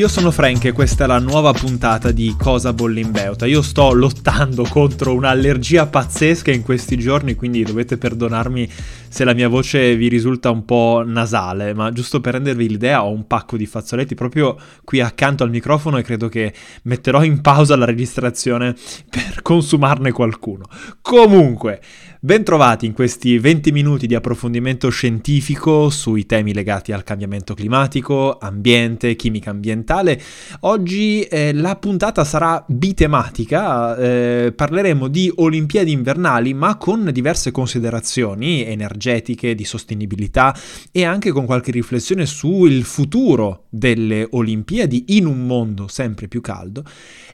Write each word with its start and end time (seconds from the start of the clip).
Io 0.00 0.08
sono 0.08 0.30
Frank 0.30 0.64
e 0.64 0.72
questa 0.72 1.04
è 1.04 1.06
la 1.06 1.18
nuova 1.18 1.52
puntata 1.52 2.10
di 2.10 2.34
Cosa 2.38 2.72
Bollimbeuta. 2.72 3.44
Io 3.44 3.60
sto 3.60 3.92
lottando 3.92 4.62
contro 4.62 5.12
un'allergia 5.12 5.88
pazzesca 5.88 6.50
in 6.50 6.62
questi 6.62 6.96
giorni, 6.96 7.34
quindi 7.34 7.62
dovete 7.64 7.98
perdonarmi 7.98 8.66
se 9.10 9.24
la 9.24 9.34
mia 9.34 9.48
voce 9.48 9.94
vi 9.96 10.08
risulta 10.08 10.48
un 10.48 10.64
po' 10.64 11.02
nasale, 11.04 11.74
ma 11.74 11.92
giusto 11.92 12.22
per 12.22 12.32
rendervi 12.32 12.66
l'idea 12.66 13.04
ho 13.04 13.10
un 13.10 13.26
pacco 13.26 13.58
di 13.58 13.66
fazzoletti 13.66 14.14
proprio 14.14 14.56
qui 14.84 15.02
accanto 15.02 15.42
al 15.42 15.50
microfono 15.50 15.98
e 15.98 16.02
credo 16.02 16.30
che 16.30 16.54
metterò 16.84 17.22
in 17.22 17.42
pausa 17.42 17.76
la 17.76 17.84
registrazione 17.84 18.74
per 19.10 19.42
consumarne 19.42 20.12
qualcuno. 20.12 20.64
Comunque, 21.02 21.78
Bentrovati 22.22 22.84
in 22.84 22.92
questi 22.92 23.38
20 23.38 23.72
minuti 23.72 24.06
di 24.06 24.14
approfondimento 24.14 24.90
scientifico 24.90 25.88
sui 25.88 26.26
temi 26.26 26.52
legati 26.52 26.92
al 26.92 27.02
cambiamento 27.02 27.54
climatico, 27.54 28.36
ambiente, 28.36 29.16
chimica 29.16 29.48
ambientale. 29.48 30.20
Oggi 30.60 31.22
eh, 31.22 31.54
la 31.54 31.76
puntata 31.76 32.22
sarà 32.24 32.62
bitematica, 32.68 33.96
eh, 33.96 34.52
parleremo 34.54 35.08
di 35.08 35.32
Olimpiadi 35.34 35.92
invernali 35.92 36.52
ma 36.52 36.76
con 36.76 37.08
diverse 37.10 37.52
considerazioni 37.52 38.66
energetiche, 38.66 39.54
di 39.54 39.64
sostenibilità 39.64 40.54
e 40.92 41.04
anche 41.04 41.30
con 41.30 41.46
qualche 41.46 41.70
riflessione 41.70 42.26
sul 42.26 42.82
futuro 42.82 43.64
delle 43.70 44.28
Olimpiadi 44.30 45.16
in 45.16 45.24
un 45.24 45.46
mondo 45.46 45.88
sempre 45.88 46.28
più 46.28 46.42
caldo. 46.42 46.84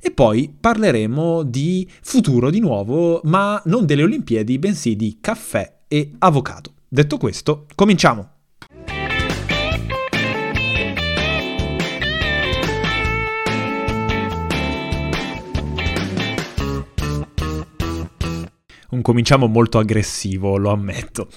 E 0.00 0.12
poi 0.12 0.54
parleremo 0.60 1.42
di 1.42 1.90
futuro 2.02 2.50
di 2.50 2.60
nuovo, 2.60 3.20
ma 3.24 3.60
non 3.64 3.84
delle 3.84 4.04
Olimpiadi, 4.04 4.60
bensì 4.60 4.74
bensì 4.76 4.94
di 4.94 5.18
caffè 5.22 5.78
e 5.88 6.12
avocado. 6.18 6.74
Detto 6.86 7.16
questo, 7.16 7.66
cominciamo! 7.74 8.32
Un 18.88 19.02
cominciamo 19.02 19.46
molto 19.46 19.78
aggressivo, 19.78 20.58
lo 20.58 20.70
ammetto. 20.70 21.28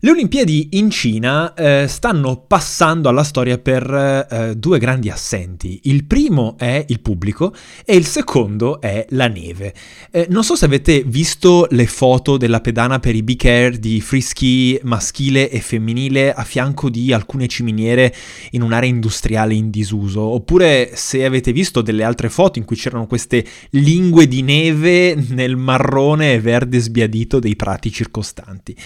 Le 0.00 0.10
Olimpiadi 0.10 0.68
in 0.72 0.90
Cina 0.90 1.54
eh, 1.54 1.86
stanno 1.88 2.44
passando 2.46 3.08
alla 3.08 3.24
storia 3.24 3.56
per 3.56 4.26
eh, 4.30 4.54
due 4.54 4.78
grandi 4.78 5.08
assenti. 5.08 5.80
Il 5.84 6.04
primo 6.04 6.56
è 6.58 6.84
il 6.88 7.00
pubblico 7.00 7.54
e 7.82 7.96
il 7.96 8.04
secondo 8.04 8.78
è 8.82 9.06
la 9.10 9.26
neve. 9.28 9.72
Eh, 10.10 10.26
non 10.28 10.44
so 10.44 10.54
se 10.54 10.66
avete 10.66 11.02
visto 11.02 11.66
le 11.70 11.86
foto 11.86 12.36
della 12.36 12.60
pedana 12.60 12.98
per 12.98 13.14
i 13.14 13.22
big 13.22 13.42
air 13.46 13.78
di 13.78 14.02
frischi 14.02 14.78
maschile 14.82 15.48
e 15.48 15.60
femminile 15.60 16.34
a 16.34 16.44
fianco 16.44 16.90
di 16.90 17.14
alcune 17.14 17.48
ciminiere 17.48 18.14
in 18.50 18.60
un'area 18.60 18.90
industriale 18.90 19.54
in 19.54 19.70
disuso, 19.70 20.20
oppure 20.20 20.90
se 20.92 21.24
avete 21.24 21.52
visto 21.52 21.80
delle 21.80 22.04
altre 22.04 22.28
foto 22.28 22.58
in 22.58 22.66
cui 22.66 22.76
c'erano 22.76 23.06
queste 23.06 23.42
lingue 23.70 24.28
di 24.28 24.42
neve 24.42 25.14
nel 25.14 25.56
marrone 25.56 26.34
e 26.34 26.40
verde 26.40 26.80
sbiadito 26.80 27.38
dei 27.38 27.56
prati 27.56 27.90
circostanti. 27.90 28.76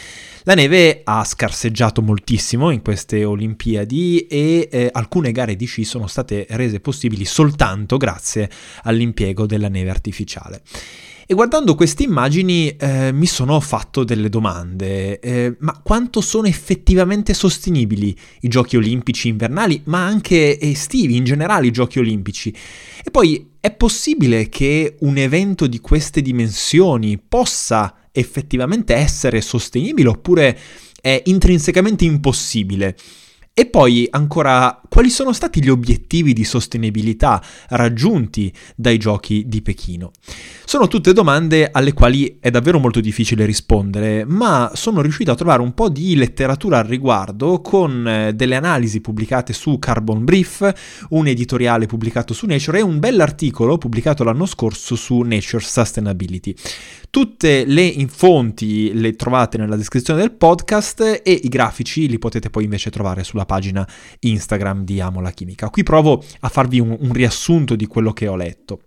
La 0.44 0.54
neve 0.54 1.02
ha 1.04 1.22
scarseggiato 1.22 2.00
moltissimo 2.00 2.70
in 2.70 2.80
queste 2.80 3.24
Olimpiadi 3.24 4.26
e 4.26 4.68
eh, 4.70 4.88
alcune 4.90 5.32
gare 5.32 5.54
di 5.54 5.66
sci 5.66 5.84
sono 5.84 6.06
state 6.06 6.46
rese 6.50 6.80
possibili 6.80 7.26
soltanto 7.26 7.98
grazie 7.98 8.48
all'impiego 8.84 9.44
della 9.44 9.68
neve 9.68 9.90
artificiale. 9.90 10.62
E 11.26 11.34
guardando 11.34 11.74
queste 11.74 12.04
immagini 12.04 12.74
eh, 12.74 13.12
mi 13.12 13.26
sono 13.26 13.60
fatto 13.60 14.02
delle 14.02 14.30
domande. 14.30 15.20
Eh, 15.20 15.56
ma 15.60 15.78
quanto 15.80 16.22
sono 16.22 16.48
effettivamente 16.48 17.34
sostenibili 17.34 18.16
i 18.40 18.48
giochi 18.48 18.76
olimpici 18.76 19.28
invernali, 19.28 19.82
ma 19.84 20.04
anche 20.04 20.58
estivi, 20.58 21.16
in 21.16 21.24
generale 21.24 21.66
i 21.66 21.70
giochi 21.70 21.98
olimpici? 21.98 22.52
E 23.04 23.10
poi 23.10 23.50
è 23.60 23.70
possibile 23.70 24.48
che 24.48 24.96
un 25.00 25.18
evento 25.18 25.66
di 25.66 25.80
queste 25.80 26.22
dimensioni 26.22 27.16
possa 27.18 27.94
effettivamente 28.12 28.94
essere 28.94 29.40
sostenibile 29.40 30.08
oppure 30.08 30.58
è 31.00 31.22
intrinsecamente 31.26 32.04
impossibile. 32.04 32.96
E 33.52 33.66
poi 33.66 34.06
ancora, 34.10 34.80
quali 34.88 35.10
sono 35.10 35.32
stati 35.32 35.62
gli 35.62 35.68
obiettivi 35.68 36.32
di 36.32 36.44
sostenibilità 36.44 37.42
raggiunti 37.70 38.52
dai 38.76 38.96
giochi 38.96 39.44
di 39.46 39.60
Pechino? 39.60 40.12
Sono 40.70 40.86
tutte 40.86 41.12
domande 41.12 41.68
alle 41.72 41.92
quali 41.92 42.36
è 42.38 42.48
davvero 42.48 42.78
molto 42.78 43.00
difficile 43.00 43.44
rispondere, 43.44 44.24
ma 44.24 44.70
sono 44.74 45.02
riuscito 45.02 45.32
a 45.32 45.34
trovare 45.34 45.62
un 45.62 45.74
po' 45.74 45.88
di 45.88 46.14
letteratura 46.14 46.78
al 46.78 46.84
riguardo 46.84 47.60
con 47.60 48.06
eh, 48.06 48.34
delle 48.34 48.54
analisi 48.54 49.00
pubblicate 49.00 49.52
su 49.52 49.80
Carbon 49.80 50.24
Brief, 50.24 50.72
un 51.08 51.26
editoriale 51.26 51.86
pubblicato 51.86 52.32
su 52.34 52.46
Nature 52.46 52.78
e 52.78 52.82
un 52.82 53.00
bell'articolo 53.00 53.78
pubblicato 53.78 54.22
l'anno 54.22 54.46
scorso 54.46 54.94
su 54.94 55.22
Nature 55.22 55.60
Sustainability. 55.60 56.54
Tutte 57.10 57.64
le 57.64 58.06
fonti 58.08 58.92
le 58.94 59.16
trovate 59.16 59.58
nella 59.58 59.74
descrizione 59.74 60.20
del 60.20 60.30
podcast 60.30 61.20
e 61.24 61.32
i 61.32 61.48
grafici 61.48 62.08
li 62.08 62.18
potete 62.20 62.48
poi 62.48 62.62
invece 62.62 62.90
trovare 62.90 63.24
sulla 63.24 63.44
pagina 63.44 63.84
Instagram 64.20 64.84
di 64.84 65.00
Amo 65.00 65.20
la 65.20 65.32
Chimica. 65.32 65.68
Qui 65.68 65.82
provo 65.82 66.22
a 66.38 66.48
farvi 66.48 66.78
un, 66.78 66.96
un 66.96 67.12
riassunto 67.12 67.74
di 67.74 67.86
quello 67.86 68.12
che 68.12 68.28
ho 68.28 68.36
letto. 68.36 68.82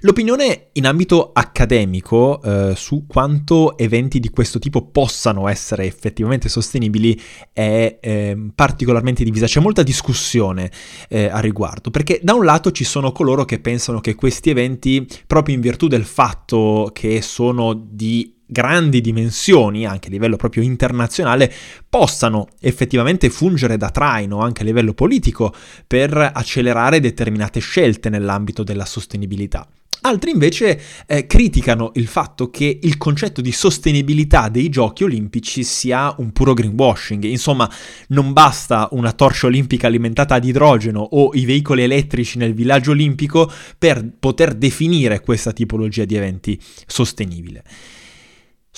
L'opinione 0.00 0.68
in 0.72 0.86
ambito 0.86 1.30
accademico 1.32 2.42
eh, 2.42 2.74
su 2.76 3.06
quanto 3.06 3.76
eventi 3.78 4.20
di 4.20 4.30
questo 4.30 4.58
tipo 4.58 4.86
possano 4.86 5.48
essere 5.48 5.84
effettivamente 5.84 6.48
sostenibili 6.48 7.20
è 7.52 7.98
eh, 8.00 8.36
particolarmente 8.54 9.24
divisa. 9.24 9.46
C'è 9.46 9.60
molta 9.60 9.82
discussione 9.82 10.70
eh, 11.08 11.26
a 11.26 11.40
riguardo, 11.40 11.90
perché 11.90 12.20
da 12.22 12.34
un 12.34 12.44
lato 12.44 12.70
ci 12.70 12.84
sono 12.84 13.12
coloro 13.12 13.44
che 13.44 13.58
pensano 13.58 14.00
che 14.00 14.14
questi 14.14 14.50
eventi, 14.50 15.06
proprio 15.26 15.54
in 15.54 15.60
virtù 15.60 15.88
del 15.88 16.04
fatto 16.04 16.90
che 16.92 17.22
sono 17.22 17.72
di 17.74 18.35
grandi 18.46 19.00
dimensioni, 19.00 19.84
anche 19.86 20.08
a 20.08 20.10
livello 20.10 20.36
proprio 20.36 20.62
internazionale, 20.62 21.52
possano 21.88 22.48
effettivamente 22.60 23.28
fungere 23.30 23.76
da 23.76 23.90
traino 23.90 24.40
anche 24.40 24.62
a 24.62 24.64
livello 24.64 24.94
politico 24.94 25.54
per 25.86 26.16
accelerare 26.16 27.00
determinate 27.00 27.60
scelte 27.60 28.08
nell'ambito 28.08 28.62
della 28.62 28.84
sostenibilità. 28.84 29.66
Altri 30.02 30.30
invece 30.30 30.80
eh, 31.06 31.26
criticano 31.26 31.90
il 31.94 32.06
fatto 32.06 32.48
che 32.48 32.78
il 32.80 32.96
concetto 32.96 33.40
di 33.40 33.50
sostenibilità 33.50 34.48
dei 34.48 34.68
giochi 34.68 35.02
olimpici 35.02 35.64
sia 35.64 36.14
un 36.18 36.30
puro 36.32 36.54
greenwashing, 36.54 37.24
insomma 37.24 37.68
non 38.08 38.32
basta 38.32 38.88
una 38.92 39.12
torcia 39.12 39.46
olimpica 39.46 39.88
alimentata 39.88 40.36
ad 40.36 40.44
idrogeno 40.44 41.00
o 41.00 41.30
i 41.32 41.44
veicoli 41.44 41.82
elettrici 41.82 42.38
nel 42.38 42.54
villaggio 42.54 42.92
olimpico 42.92 43.50
per 43.78 44.08
poter 44.20 44.54
definire 44.54 45.20
questa 45.20 45.52
tipologia 45.52 46.04
di 46.04 46.14
eventi 46.14 46.60
sostenibile. 46.86 47.64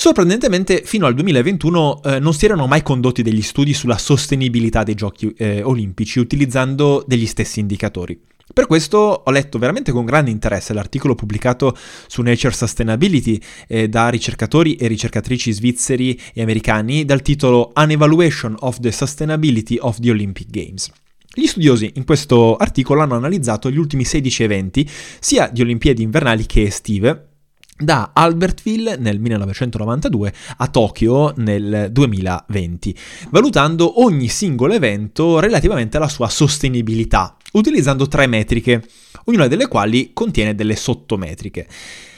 Sorprendentemente, 0.00 0.82
fino 0.84 1.06
al 1.06 1.14
2021 1.14 2.02
eh, 2.04 2.18
non 2.20 2.32
si 2.32 2.44
erano 2.44 2.68
mai 2.68 2.84
condotti 2.84 3.22
degli 3.22 3.42
studi 3.42 3.74
sulla 3.74 3.98
sostenibilità 3.98 4.84
dei 4.84 4.94
giochi 4.94 5.34
eh, 5.36 5.60
olimpici 5.64 6.20
utilizzando 6.20 7.02
degli 7.04 7.26
stessi 7.26 7.58
indicatori. 7.58 8.16
Per 8.54 8.68
questo 8.68 8.96
ho 8.96 9.30
letto 9.32 9.58
veramente 9.58 9.90
con 9.90 10.04
grande 10.04 10.30
interesse 10.30 10.72
l'articolo 10.72 11.16
pubblicato 11.16 11.76
su 12.06 12.22
Nature 12.22 12.54
Sustainability 12.54 13.40
eh, 13.66 13.88
da 13.88 14.08
ricercatori 14.08 14.76
e 14.76 14.86
ricercatrici 14.86 15.50
svizzeri 15.50 16.16
e 16.32 16.42
americani 16.42 17.04
dal 17.04 17.20
titolo 17.20 17.72
An 17.72 17.90
Evaluation 17.90 18.54
of 18.60 18.78
the 18.78 18.92
Sustainability 18.92 19.78
of 19.80 19.98
the 19.98 20.10
Olympic 20.10 20.48
Games. 20.48 20.92
Gli 21.34 21.46
studiosi 21.46 21.90
in 21.96 22.04
questo 22.04 22.56
articolo 22.56 23.00
hanno 23.00 23.16
analizzato 23.16 23.68
gli 23.68 23.78
ultimi 23.78 24.04
16 24.04 24.44
eventi, 24.44 24.88
sia 25.18 25.48
di 25.48 25.60
Olimpiadi 25.60 26.02
invernali 26.02 26.46
che 26.46 26.62
estive, 26.62 27.27
da 27.78 28.10
Albertville 28.12 28.96
nel 28.96 29.20
1992 29.20 30.32
a 30.56 30.66
Tokyo 30.68 31.32
nel 31.36 31.88
2020, 31.90 32.96
valutando 33.30 34.02
ogni 34.02 34.28
singolo 34.28 34.72
evento 34.72 35.38
relativamente 35.38 35.96
alla 35.96 36.08
sua 36.08 36.28
sostenibilità, 36.28 37.36
utilizzando 37.52 38.08
tre 38.08 38.26
metriche, 38.26 38.82
ognuna 39.24 39.46
delle 39.46 39.68
quali 39.68 40.10
contiene 40.12 40.54
delle 40.54 40.76
sottometriche. 40.76 41.68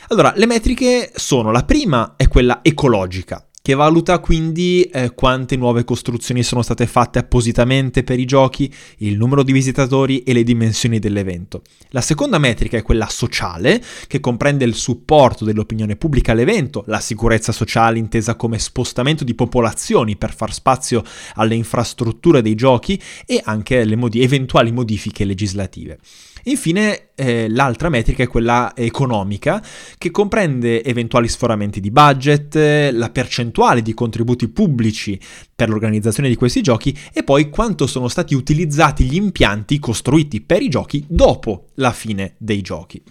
Allora, 0.09 0.33
le 0.35 0.47
metriche 0.47 1.13
sono 1.15 1.53
la 1.53 1.65
prima 1.65 2.15
è 2.17 2.27
quella 2.27 2.61
ecologica, 2.63 3.45
che 3.63 3.75
valuta 3.75 4.19
quindi 4.21 4.83
eh, 4.85 5.13
quante 5.13 5.55
nuove 5.57 5.85
costruzioni 5.85 6.43
sono 6.43 6.63
state 6.63 6.87
fatte 6.87 7.19
appositamente 7.19 8.03
per 8.03 8.19
i 8.19 8.25
giochi, 8.25 8.73
il 8.99 9.19
numero 9.19 9.43
di 9.43 9.53
visitatori 9.53 10.23
e 10.23 10.33
le 10.33 10.45
dimensioni 10.45 10.99
dell'evento. 10.99 11.63
La 11.91 12.01
seconda 12.01 12.39
metrica 12.39 12.79
è 12.79 12.83
quella 12.83 13.09
sociale, 13.09 13.83
che 14.07 14.21
comprende 14.21 14.65
il 14.65 14.75
supporto 14.75 15.45
dell'opinione 15.45 15.97
pubblica 15.97 16.33
all'evento, 16.33 16.85
la 16.87 17.01
sicurezza 17.01 17.53
sociale 17.53 17.99
intesa 17.99 18.35
come 18.35 18.59
spostamento 18.59 19.25
di 19.25 19.35
popolazioni 19.35 20.17
per 20.17 20.35
far 20.35 20.55
spazio 20.55 21.05
alle 21.35 21.55
infrastrutture 21.55 22.41
dei 22.41 22.55
giochi 22.55 23.01
e 23.27 23.43
anche 23.45 23.85
le 23.85 23.97
mod- 23.97 24.15
eventuali 24.15 24.73
modifiche 24.73 25.25
legislative. 25.25 25.99
Infine, 26.45 27.11
eh, 27.15 27.49
l'altra 27.49 27.89
metrica 27.89 28.23
è 28.23 28.29
quella 28.29 28.73
economica, 28.75 29.63
che 29.99 30.11
comprende 30.11 30.83
eventuali 30.83 31.29
sforamenti 31.29 31.81
di 31.81 31.91
budget, 31.91 32.55
la 32.93 33.11
percentuale 33.11 33.83
di 33.83 33.95
contributi 33.95 34.49
pubblici 34.49 35.19
per 35.55 35.69
l'organizzazione 35.69 36.29
di 36.29 36.37
questi 36.37 36.63
giochi 36.63 36.97
e 37.13 37.23
poi 37.23 37.51
quanto 37.51 37.87
sono 37.87 38.09
stati 38.09 38.35
utilizzati 38.35 39.05
gli 39.05 39.17
impianti 39.17 39.79
costruiti 39.79 40.41
per 40.41 40.63
i 40.63 40.69
giochi 40.69 41.05
dopo 41.09 41.69
la 41.75 41.93
fine 41.93 42.35
dei 42.39 42.63
giochi. 42.63 43.03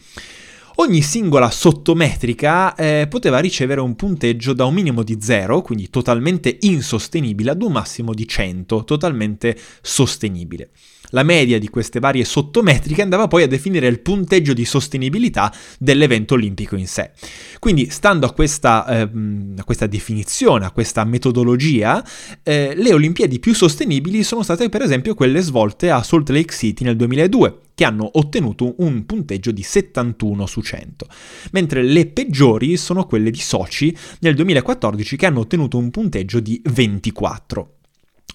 Ogni 0.82 1.02
singola 1.02 1.50
sottometrica 1.50 2.74
eh, 2.74 3.08
poteva 3.10 3.40
ricevere 3.40 3.82
un 3.82 3.96
punteggio 3.96 4.54
da 4.54 4.64
un 4.64 4.74
minimo 4.74 5.04
di 5.04 5.18
0, 5.20 5.62
quindi 5.62 5.90
totalmente 5.90 6.58
insostenibile, 6.62 7.52
ad 7.52 7.62
un 7.62 7.74
massimo 7.74 8.14
di 8.14 8.26
100, 8.26 8.86
totalmente 8.86 9.58
sostenibile. 9.82 10.70
La 11.12 11.24
media 11.24 11.58
di 11.58 11.70
queste 11.70 12.00
varie 12.00 12.24
sottometriche 12.24 13.02
andava 13.02 13.28
poi 13.28 13.44
a 13.44 13.48
definire 13.48 13.88
il 13.88 14.00
punteggio 14.00 14.54
di 14.54 14.66
sostenibilità 14.66 15.54
dell'evento 15.80 16.36
olimpico 16.36 16.76
in 16.76 16.88
sé. 16.88 17.12
Quindi, 17.60 17.90
stando 17.90 18.26
a 18.26 18.34
questa, 18.34 18.86
eh, 18.88 19.10
a 19.58 19.64
questa 19.64 19.88
definizione, 19.88 20.66
a 20.66 20.72
questa 20.72 21.04
metodologia, 21.04 22.04
eh, 22.44 22.74
le 22.76 22.94
Olimpiadi 22.94 23.40
più 23.40 23.54
sostenibili 23.54 24.24
sono 24.24 24.44
state 24.44 24.70
per 24.70 24.82
esempio 24.82 25.14
quelle 25.16 25.42
svolte 25.42 25.90
a 25.90 26.04
Salt 26.04 26.30
Lake 26.30 26.54
City 26.54 26.84
nel 26.84 26.96
2002, 26.96 27.60
che 27.74 27.86
hanno 27.86 28.10
ottenuto 28.14 28.76
un 28.80 29.06
punteggio 29.06 29.52
di 29.52 29.64
71 29.64 30.46
su 30.46 30.62
100, 30.62 31.08
mentre 31.52 31.82
le 31.82 32.08
peggiori 32.08 32.76
sono 32.78 33.06
quelle 33.06 33.32
di 33.32 33.40
Sochi 33.40 33.96
nel 34.20 34.36
2014 34.36 35.16
che 35.16 35.26
hanno 35.26 35.40
ottenuto 35.40 35.78
un 35.78 35.90
punteggio 35.90 36.40
di 36.40 36.62
24. 36.64 37.79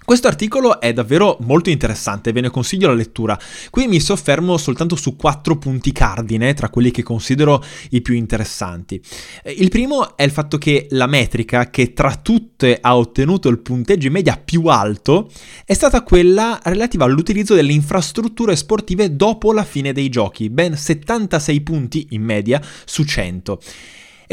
Questo 0.03 0.29
articolo 0.29 0.81
è 0.81 0.93
davvero 0.93 1.39
molto 1.41 1.71
interessante, 1.71 2.33
ve 2.33 2.43
ne 2.43 2.51
consiglio 2.51 2.89
la 2.89 2.95
lettura. 2.95 3.39
Qui 3.71 3.87
mi 3.87 4.01
soffermo 4.01 4.59
soltanto 4.59 4.97
su 4.97 5.17
quattro 5.17 5.57
punti 5.57 5.93
cardine 5.93 6.53
tra 6.53 6.69
quelli 6.69 6.91
che 6.91 7.03
considero 7.03 7.65
i 7.91 8.03
più 8.03 8.15
interessanti. 8.15 9.01
Eh, 9.43 9.53
il 9.53 9.71
primo 9.71 10.15
è 10.17 10.23
il 10.23 10.31
fatto 10.31 10.59
che 10.59 10.89
la 10.91 11.07
metrica 11.07 11.71
che 11.71 11.95
tra 11.95 12.17
tutte 12.17 12.79
ha 12.83 12.97
ottenuto 12.97 13.49
il 13.49 13.61
punteggio 13.61 14.09
in 14.09 14.13
media 14.13 14.37
più 14.37 14.67
alto 14.67 15.31
è 15.65 15.73
stata 15.73 16.03
quella 16.03 16.61
relativa 16.65 17.07
all'utilizzo 17.07 17.55
delle 17.55 17.73
infrastrutture 17.73 18.57
sportive 18.57 19.17
dopo 19.17 19.53
la 19.55 19.65
fine 19.65 19.95
dei 19.95 20.11
giochi, 20.11 20.51
ben 20.51 20.77
76 20.77 21.61
punti 21.63 22.09
in 22.11 22.23
media 22.23 22.61
su 22.85 23.05
100. 23.05 23.59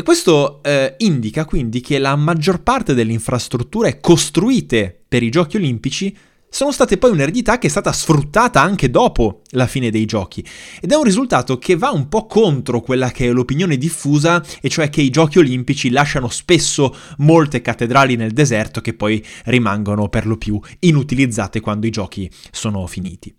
E 0.02 0.04
questo 0.04 0.64
eh, 0.64 0.96
indica 0.98 1.46
quindi 1.46 1.80
che 1.80 2.00
la 2.00 2.16
maggior 2.16 2.64
parte 2.64 2.96
delle 2.96 3.12
infrastrutture 3.12 4.00
costruite 4.00 5.00
per 5.08 5.22
i 5.22 5.30
giochi 5.30 5.58
olimpici 5.58 6.18
sono 6.50 6.72
state 6.72 6.98
poi 6.98 7.12
un'eredità 7.12 7.60
che 7.60 7.68
è 7.68 7.70
stata 7.70 7.92
sfruttata 7.92 8.60
anche 8.60 8.90
dopo 8.90 9.42
la 9.50 9.68
fine 9.68 9.92
dei 9.92 10.06
giochi 10.06 10.44
ed 10.82 10.92
è 10.92 10.96
un 10.96 11.04
risultato 11.04 11.60
che 11.60 11.76
va 11.76 11.92
un 11.92 12.10
po' 12.10 12.26
contro 12.26 12.82
quella 12.82 13.12
che 13.12 13.28
è 13.28 13.32
l'opinione 13.32 13.78
diffusa 13.78 14.44
e 14.60 14.70
cioè 14.70 14.90
che 14.90 15.02
i 15.02 15.12
giochi 15.12 15.38
olimpici 15.38 15.92
lasciano 15.92 16.30
spesso 16.30 16.96
molte 17.18 17.62
cattedrali 17.62 18.16
nel 18.16 18.32
deserto 18.32 18.82
che 18.82 18.96
poi 18.96 19.24
rimangono 19.46 20.10
per 20.10 20.26
lo 20.26 20.36
più 20.36 20.60
inutilizzate 20.80 21.60
quando 21.60 21.86
i 21.86 21.92
giochi 21.92 22.28
sono 22.50 22.88
finiti. 22.88 23.32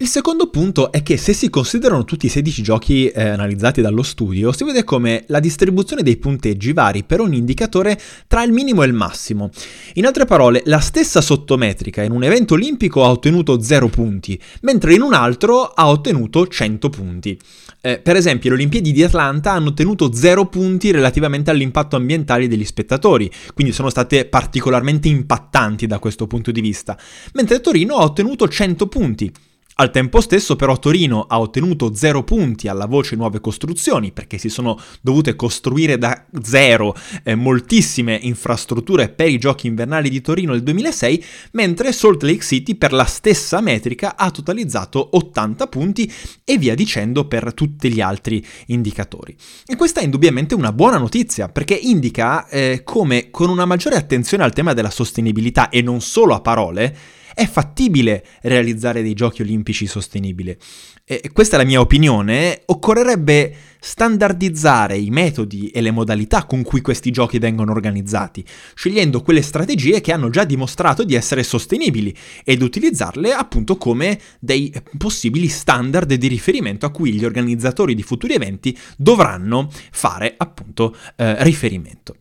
Il 0.00 0.06
secondo 0.06 0.48
punto 0.48 0.92
è 0.92 1.02
che 1.02 1.16
se 1.16 1.32
si 1.32 1.50
considerano 1.50 2.04
tutti 2.04 2.26
i 2.26 2.28
16 2.28 2.62
giochi 2.62 3.08
eh, 3.08 3.30
analizzati 3.30 3.80
dallo 3.80 4.04
studio, 4.04 4.52
si 4.52 4.62
vede 4.62 4.84
come 4.84 5.24
la 5.26 5.40
distribuzione 5.40 6.04
dei 6.04 6.16
punteggi 6.16 6.72
vari 6.72 7.02
per 7.02 7.18
ogni 7.18 7.38
indicatore 7.38 7.98
tra 8.28 8.44
il 8.44 8.52
minimo 8.52 8.84
e 8.84 8.86
il 8.86 8.92
massimo. 8.92 9.50
In 9.94 10.06
altre 10.06 10.24
parole, 10.24 10.62
la 10.66 10.78
stessa 10.78 11.20
sottometrica 11.20 12.00
in 12.02 12.12
un 12.12 12.22
evento 12.22 12.54
olimpico 12.54 13.04
ha 13.04 13.10
ottenuto 13.10 13.60
0 13.60 13.88
punti, 13.88 14.40
mentre 14.60 14.94
in 14.94 15.02
un 15.02 15.14
altro 15.14 15.64
ha 15.64 15.88
ottenuto 15.88 16.46
100 16.46 16.90
punti. 16.90 17.36
Eh, 17.80 17.98
per 17.98 18.14
esempio, 18.14 18.50
le 18.50 18.54
Olimpiadi 18.54 18.92
di 18.92 19.02
Atlanta 19.02 19.50
hanno 19.50 19.70
ottenuto 19.70 20.12
0 20.12 20.46
punti 20.46 20.92
relativamente 20.92 21.50
all'impatto 21.50 21.96
ambientale 21.96 22.46
degli 22.46 22.64
spettatori, 22.64 23.28
quindi 23.52 23.72
sono 23.72 23.90
state 23.90 24.26
particolarmente 24.26 25.08
impattanti 25.08 25.88
da 25.88 25.98
questo 25.98 26.28
punto 26.28 26.52
di 26.52 26.60
vista, 26.60 26.96
mentre 27.32 27.60
Torino 27.60 27.96
ha 27.96 28.04
ottenuto 28.04 28.46
100 28.46 28.86
punti. 28.86 29.32
Al 29.80 29.92
tempo 29.92 30.20
stesso 30.20 30.56
però 30.56 30.76
Torino 30.76 31.26
ha 31.28 31.38
ottenuto 31.38 31.94
0 31.94 32.24
punti 32.24 32.66
alla 32.66 32.86
voce 32.86 33.14
nuove 33.14 33.40
costruzioni 33.40 34.10
perché 34.10 34.36
si 34.36 34.48
sono 34.48 34.76
dovute 35.00 35.36
costruire 35.36 35.96
da 35.98 36.24
zero 36.42 36.96
eh, 37.22 37.36
moltissime 37.36 38.18
infrastrutture 38.20 39.08
per 39.08 39.28
i 39.28 39.38
giochi 39.38 39.68
invernali 39.68 40.10
di 40.10 40.20
Torino 40.20 40.50
nel 40.50 40.64
2006, 40.64 41.24
mentre 41.52 41.92
Salt 41.92 42.24
Lake 42.24 42.42
City 42.42 42.74
per 42.74 42.92
la 42.92 43.04
stessa 43.04 43.60
metrica 43.60 44.16
ha 44.16 44.32
totalizzato 44.32 45.10
80 45.12 45.68
punti 45.68 46.12
e 46.42 46.58
via 46.58 46.74
dicendo 46.74 47.28
per 47.28 47.54
tutti 47.54 47.92
gli 47.92 48.00
altri 48.00 48.44
indicatori. 48.66 49.36
E 49.64 49.76
questa 49.76 50.00
è 50.00 50.02
indubbiamente 50.02 50.56
una 50.56 50.72
buona 50.72 50.98
notizia 50.98 51.48
perché 51.48 51.74
indica 51.74 52.48
eh, 52.48 52.80
come 52.82 53.30
con 53.30 53.48
una 53.48 53.64
maggiore 53.64 53.94
attenzione 53.94 54.42
al 54.42 54.52
tema 54.52 54.72
della 54.72 54.90
sostenibilità 54.90 55.68
e 55.68 55.82
non 55.82 56.00
solo 56.00 56.34
a 56.34 56.40
parole, 56.40 56.96
è 57.38 57.46
fattibile 57.46 58.24
realizzare 58.42 59.00
dei 59.00 59.14
giochi 59.14 59.42
olimpici 59.42 59.86
sostenibili. 59.86 60.56
E 61.04 61.30
questa 61.32 61.54
è 61.54 61.58
la 61.60 61.64
mia 61.64 61.78
opinione, 61.78 62.62
occorrerebbe 62.64 63.54
standardizzare 63.78 64.98
i 64.98 65.10
metodi 65.10 65.68
e 65.68 65.80
le 65.80 65.92
modalità 65.92 66.46
con 66.46 66.64
cui 66.64 66.80
questi 66.80 67.12
giochi 67.12 67.38
vengono 67.38 67.70
organizzati, 67.70 68.44
scegliendo 68.74 69.22
quelle 69.22 69.42
strategie 69.42 70.00
che 70.00 70.10
hanno 70.12 70.30
già 70.30 70.42
dimostrato 70.42 71.04
di 71.04 71.14
essere 71.14 71.44
sostenibili 71.44 72.12
ed 72.42 72.60
utilizzarle 72.60 73.32
appunto 73.32 73.76
come 73.76 74.18
dei 74.40 74.74
possibili 74.96 75.46
standard 75.46 76.12
di 76.12 76.26
riferimento 76.26 76.86
a 76.86 76.90
cui 76.90 77.12
gli 77.12 77.24
organizzatori 77.24 77.94
di 77.94 78.02
futuri 78.02 78.34
eventi 78.34 78.76
dovranno 78.96 79.70
fare 79.92 80.34
appunto 80.36 80.96
eh, 81.14 81.40
riferimento. 81.44 82.16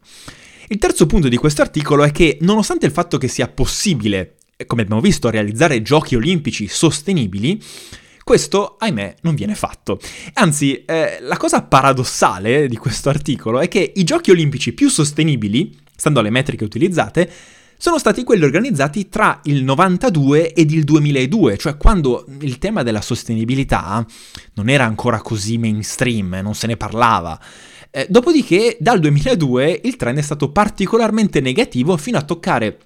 Il 0.67 0.77
terzo 0.77 1.07
punto 1.07 1.27
di 1.27 1.37
questo 1.37 1.63
articolo 1.63 2.03
è 2.03 2.11
che 2.11 2.37
nonostante 2.41 2.85
il 2.85 2.91
fatto 2.91 3.17
che 3.17 3.27
sia 3.27 3.47
possibile 3.47 4.36
come 4.65 4.81
abbiamo 4.81 5.01
visto, 5.01 5.29
realizzare 5.29 5.83
giochi 5.83 6.15
olimpici 6.15 6.67
sostenibili, 6.67 7.61
questo, 8.23 8.75
ahimè, 8.79 9.17
non 9.21 9.35
viene 9.35 9.55
fatto. 9.55 9.99
Anzi, 10.33 10.83
eh, 10.83 11.19
la 11.21 11.37
cosa 11.37 11.61
paradossale 11.61 12.67
di 12.67 12.75
questo 12.75 13.09
articolo 13.09 13.59
è 13.59 13.67
che 13.67 13.93
i 13.95 14.03
giochi 14.03 14.31
olimpici 14.31 14.73
più 14.73 14.89
sostenibili, 14.89 15.77
stando 15.95 16.19
alle 16.19 16.31
metriche 16.31 16.63
utilizzate, 16.63 17.31
sono 17.77 17.99
stati 17.99 18.23
quelli 18.23 18.43
organizzati 18.43 19.07
tra 19.07 19.39
il 19.43 19.63
92 19.63 20.53
ed 20.53 20.71
il 20.71 20.83
2002, 20.83 21.57
cioè 21.57 21.77
quando 21.77 22.25
il 22.39 22.57
tema 22.57 22.81
della 22.81 23.01
sostenibilità 23.01 24.03
non 24.55 24.67
era 24.67 24.85
ancora 24.85 25.21
così 25.21 25.59
mainstream, 25.59 26.39
non 26.41 26.55
se 26.55 26.65
ne 26.65 26.75
parlava. 26.75 27.39
Eh, 27.91 28.07
dopodiché, 28.09 28.75
dal 28.79 28.99
2002 28.99 29.81
il 29.83 29.95
trend 29.95 30.17
è 30.17 30.21
stato 30.21 30.51
particolarmente 30.51 31.39
negativo 31.39 31.95
fino 31.95 32.17
a 32.17 32.23
toccare 32.23 32.77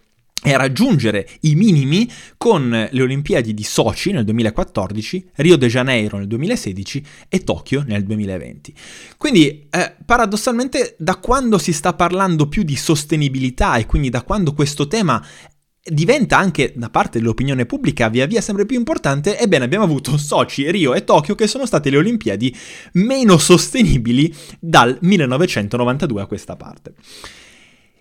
e 0.44 0.58
raggiungere 0.58 1.28
i 1.42 1.56
minimi 1.56 2.10
con 2.36 2.70
le 2.90 3.02
Olimpiadi 3.02 3.54
di 3.54 3.64
Sochi 3.64 4.12
nel 4.12 4.24
2014, 4.24 5.30
Rio 5.36 5.56
de 5.56 5.68
Janeiro 5.68 6.18
nel 6.18 6.28
2016 6.28 7.06
e 7.30 7.44
Tokyo 7.44 7.84
nel 7.86 8.04
2020. 8.04 8.74
Quindi, 9.18 9.68
eh, 9.70 9.96
paradossalmente, 10.04 10.96
da 10.98 11.18
quando 11.18 11.60
si 11.60 11.74
sta 11.74 11.94
parlando 11.94 12.48
più 12.48 12.64
di 12.64 12.76
sostenibilità 12.76 13.76
e 13.76 13.86
quindi 13.86 14.10
da 14.10 14.24
quando 14.24 14.54
questo 14.54 14.88
tema 14.88 15.24
diventa 15.84 16.38
anche 16.38 16.74
da 16.76 16.90
parte 16.90 17.18
dell'opinione 17.18 17.66
pubblica 17.66 18.08
via 18.08 18.26
via 18.26 18.42
sempre 18.42 18.66
più 18.66 18.78
importante, 18.78 19.38
ebbene 19.38 19.66
abbiamo 19.66 19.84
avuto 19.84 20.18
Sochi, 20.18 20.70
Rio 20.72 20.96
e 20.96 21.04
Tokyo 21.04 21.36
che 21.36 21.48
sono 21.48 21.66
state 21.68 21.90
le 21.92 21.98
Olimpiadi 21.98 22.56
meno 22.94 23.38
sostenibili 23.38 24.34
dal 24.60 24.98
1992 25.02 26.22
a 26.22 26.26
questa 26.26 26.56
parte. 26.56 26.94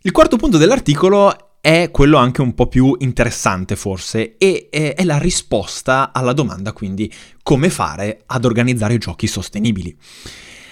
Il 0.02 0.12
quarto 0.12 0.36
punto 0.38 0.56
dell'articolo 0.56 1.49
è 1.60 1.90
quello 1.90 2.16
anche 2.16 2.40
un 2.40 2.54
po' 2.54 2.68
più 2.68 2.96
interessante 3.00 3.76
forse 3.76 4.36
e 4.38 4.68
è 4.70 5.04
la 5.04 5.18
risposta 5.18 6.10
alla 6.12 6.32
domanda 6.32 6.72
quindi 6.72 7.12
come 7.42 7.68
fare 7.68 8.22
ad 8.26 8.44
organizzare 8.44 8.96
giochi 8.98 9.26
sostenibili. 9.26 9.94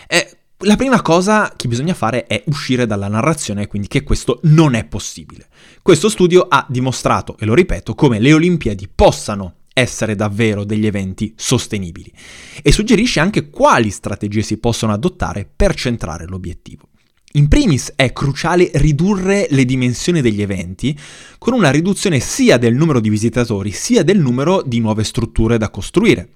Eh, 0.06 0.38
la 0.62 0.76
prima 0.76 1.02
cosa 1.02 1.52
che 1.54 1.68
bisogna 1.68 1.94
fare 1.94 2.26
è 2.26 2.42
uscire 2.46 2.86
dalla 2.86 3.06
narrazione, 3.06 3.68
quindi 3.68 3.86
che 3.86 4.02
questo 4.02 4.40
non 4.44 4.74
è 4.74 4.84
possibile. 4.84 5.46
Questo 5.82 6.08
studio 6.08 6.46
ha 6.48 6.66
dimostrato, 6.68 7.36
e 7.38 7.44
lo 7.44 7.54
ripeto, 7.54 7.94
come 7.94 8.18
le 8.18 8.32
Olimpiadi 8.32 8.88
possano 8.92 9.54
essere 9.72 10.16
davvero 10.16 10.64
degli 10.64 10.86
eventi 10.86 11.32
sostenibili 11.36 12.12
e 12.60 12.72
suggerisce 12.72 13.20
anche 13.20 13.50
quali 13.50 13.90
strategie 13.90 14.42
si 14.42 14.58
possono 14.58 14.92
adottare 14.92 15.48
per 15.54 15.74
centrare 15.74 16.26
l'obiettivo. 16.26 16.88
In 17.32 17.46
primis 17.46 17.92
è 17.94 18.14
cruciale 18.14 18.70
ridurre 18.74 19.48
le 19.50 19.66
dimensioni 19.66 20.22
degli 20.22 20.40
eventi 20.40 20.98
con 21.36 21.52
una 21.52 21.70
riduzione 21.70 22.20
sia 22.20 22.56
del 22.56 22.74
numero 22.74 23.00
di 23.00 23.10
visitatori 23.10 23.70
sia 23.70 24.02
del 24.02 24.18
numero 24.18 24.62
di 24.62 24.80
nuove 24.80 25.04
strutture 25.04 25.58
da 25.58 25.68
costruire. 25.68 26.30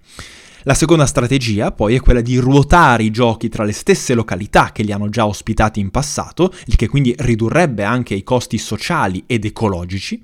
La 0.65 0.75
seconda 0.75 1.07
strategia 1.07 1.73
poi 1.73 1.95
è 1.95 2.01
quella 2.01 2.21
di 2.21 2.37
ruotare 2.37 3.05
i 3.05 3.11
giochi 3.11 3.49
tra 3.49 3.65
le 3.65 3.73
stesse 3.73 4.13
località 4.13 4.71
che 4.71 4.83
li 4.83 4.93
hanno 4.93 5.09
già 5.09 5.27
ospitati 5.27 5.81
in 5.81 5.91
passato, 5.91 6.53
il 6.67 6.77
che 6.77 6.89
quindi 6.89 7.15
ridurrebbe 7.17 7.85
anche 7.85 8.15
i 8.15 8.23
costi 8.23 8.59
sociali 8.59 9.25
ed 9.27 9.47
ecologici. 9.47 10.21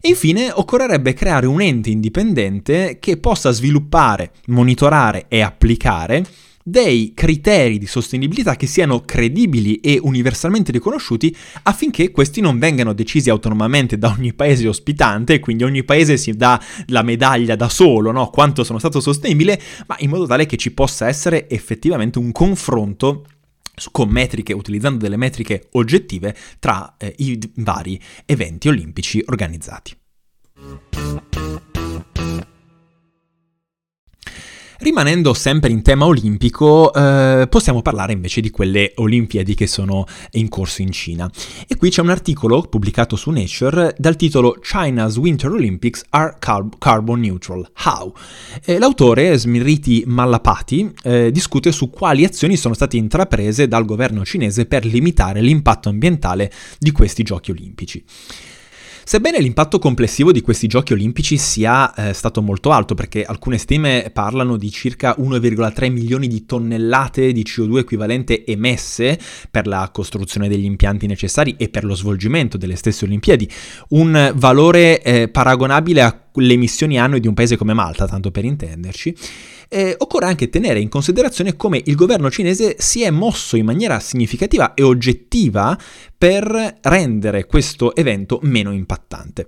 E 0.00 0.08
infine 0.08 0.50
occorrerebbe 0.52 1.14
creare 1.14 1.46
un 1.46 1.60
ente 1.60 1.90
indipendente 1.90 2.98
che 2.98 3.18
possa 3.18 3.52
sviluppare, 3.52 4.32
monitorare 4.46 5.26
e 5.28 5.42
applicare 5.42 6.24
dei 6.68 7.12
criteri 7.14 7.78
di 7.78 7.86
sostenibilità 7.86 8.56
che 8.56 8.66
siano 8.66 9.02
credibili 9.02 9.76
e 9.76 10.00
universalmente 10.02 10.72
riconosciuti 10.72 11.34
affinché 11.62 12.10
questi 12.10 12.40
non 12.40 12.58
vengano 12.58 12.92
decisi 12.92 13.30
autonomamente 13.30 13.96
da 13.96 14.08
ogni 14.10 14.34
paese 14.34 14.66
ospitante, 14.66 15.38
quindi 15.38 15.62
ogni 15.62 15.84
paese 15.84 16.16
si 16.16 16.32
dà 16.32 16.60
la 16.86 17.02
medaglia 17.02 17.54
da 17.54 17.68
solo, 17.68 18.10
no? 18.10 18.30
quanto 18.30 18.64
sono 18.64 18.80
stato 18.80 18.98
sostenibile, 18.98 19.60
ma 19.86 19.94
in 20.00 20.10
modo 20.10 20.26
tale 20.26 20.44
che 20.46 20.56
ci 20.56 20.72
possa 20.72 21.06
essere 21.06 21.48
effettivamente 21.48 22.18
un 22.18 22.32
confronto 22.32 23.24
con 23.92 24.08
metriche, 24.08 24.52
utilizzando 24.52 24.98
delle 24.98 25.16
metriche 25.16 25.68
oggettive 25.72 26.34
tra 26.58 26.96
eh, 26.98 27.14
i 27.18 27.38
vari 27.58 28.00
eventi 28.24 28.66
olimpici 28.66 29.22
organizzati. 29.24 29.96
Rimanendo 34.86 35.34
sempre 35.34 35.72
in 35.72 35.82
tema 35.82 36.06
olimpico, 36.06 36.94
eh, 36.94 37.48
possiamo 37.50 37.82
parlare 37.82 38.12
invece 38.12 38.40
di 38.40 38.50
quelle 38.50 38.92
Olimpiadi 38.94 39.56
che 39.56 39.66
sono 39.66 40.04
in 40.34 40.48
corso 40.48 40.80
in 40.80 40.92
Cina. 40.92 41.28
E 41.66 41.76
qui 41.76 41.90
c'è 41.90 42.02
un 42.02 42.10
articolo 42.10 42.60
pubblicato 42.60 43.16
su 43.16 43.30
Nature 43.30 43.96
dal 43.98 44.14
titolo 44.14 44.56
China's 44.62 45.16
Winter 45.16 45.50
Olympics 45.50 46.04
are 46.10 46.36
carb- 46.38 46.78
carbon 46.78 47.18
neutral. 47.18 47.68
How? 47.84 48.14
Eh, 48.64 48.78
l'autore, 48.78 49.36
Smriti 49.36 50.04
Mallapati, 50.06 50.88
eh, 51.02 51.32
discute 51.32 51.72
su 51.72 51.90
quali 51.90 52.24
azioni 52.24 52.56
sono 52.56 52.74
state 52.74 52.96
intraprese 52.96 53.66
dal 53.66 53.84
governo 53.84 54.24
cinese 54.24 54.66
per 54.66 54.84
limitare 54.84 55.40
l'impatto 55.40 55.88
ambientale 55.88 56.52
di 56.78 56.92
questi 56.92 57.24
giochi 57.24 57.50
olimpici. 57.50 58.04
Sebbene 59.08 59.38
l'impatto 59.38 59.78
complessivo 59.78 60.32
di 60.32 60.40
questi 60.40 60.66
giochi 60.66 60.92
olimpici 60.92 61.36
sia 61.36 61.94
eh, 61.94 62.12
stato 62.12 62.42
molto 62.42 62.72
alto, 62.72 62.96
perché 62.96 63.22
alcune 63.22 63.56
stime 63.56 64.10
parlano 64.12 64.56
di 64.56 64.68
circa 64.72 65.14
1,3 65.16 65.92
milioni 65.92 66.26
di 66.26 66.44
tonnellate 66.44 67.30
di 67.30 67.44
CO2 67.44 67.78
equivalente 67.78 68.44
emesse 68.44 69.16
per 69.48 69.68
la 69.68 69.90
costruzione 69.92 70.48
degli 70.48 70.64
impianti 70.64 71.06
necessari 71.06 71.54
e 71.56 71.68
per 71.68 71.84
lo 71.84 71.94
svolgimento 71.94 72.56
delle 72.56 72.74
stesse 72.74 73.04
Olimpiadi, 73.04 73.48
un 73.90 74.32
valore 74.34 75.00
eh, 75.00 75.28
paragonabile 75.28 76.02
alle 76.36 76.54
emissioni 76.54 76.98
annue 76.98 77.20
di 77.20 77.28
un 77.28 77.34
paese 77.34 77.56
come 77.56 77.74
Malta, 77.74 78.06
tanto 78.06 78.30
per 78.30 78.44
intenderci 78.44 79.14
eh, 79.68 79.94
occorre 79.98 80.26
anche 80.26 80.48
tenere 80.48 80.80
in 80.80 80.88
considerazione 80.88 81.56
come 81.56 81.80
il 81.84 81.94
governo 81.94 82.30
cinese 82.30 82.76
si 82.78 83.02
è 83.02 83.10
mosso 83.10 83.56
in 83.56 83.64
maniera 83.64 83.98
significativa 84.00 84.74
e 84.74 84.82
oggettiva 84.82 85.76
per 86.16 86.78
rendere 86.82 87.46
questo 87.46 87.94
evento 87.94 88.38
meno 88.42 88.72
impattante. 88.72 89.46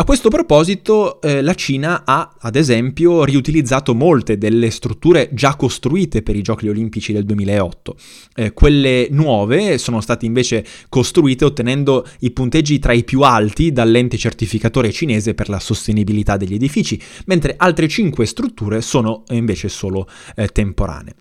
A 0.00 0.04
questo 0.04 0.28
proposito 0.28 1.20
eh, 1.20 1.42
la 1.42 1.54
Cina 1.54 2.02
ha 2.04 2.36
ad 2.38 2.54
esempio 2.54 3.24
riutilizzato 3.24 3.96
molte 3.96 4.38
delle 4.38 4.70
strutture 4.70 5.28
già 5.32 5.56
costruite 5.56 6.22
per 6.22 6.36
i 6.36 6.40
Giochi 6.40 6.68
olimpici 6.68 7.12
del 7.12 7.24
2008. 7.24 7.96
Eh, 8.36 8.52
quelle 8.52 9.08
nuove 9.10 9.76
sono 9.76 10.00
state 10.00 10.24
invece 10.24 10.64
costruite 10.88 11.44
ottenendo 11.44 12.06
i 12.20 12.30
punteggi 12.30 12.78
tra 12.78 12.92
i 12.92 13.02
più 13.02 13.22
alti 13.22 13.72
dall'ente 13.72 14.16
certificatore 14.16 14.92
cinese 14.92 15.34
per 15.34 15.48
la 15.48 15.58
sostenibilità 15.58 16.36
degli 16.36 16.54
edifici, 16.54 16.98
mentre 17.26 17.54
altre 17.56 17.88
cinque 17.88 18.24
strutture 18.24 18.80
sono 18.82 19.24
invece 19.30 19.68
solo 19.68 20.08
eh, 20.36 20.46
temporanee. 20.46 21.14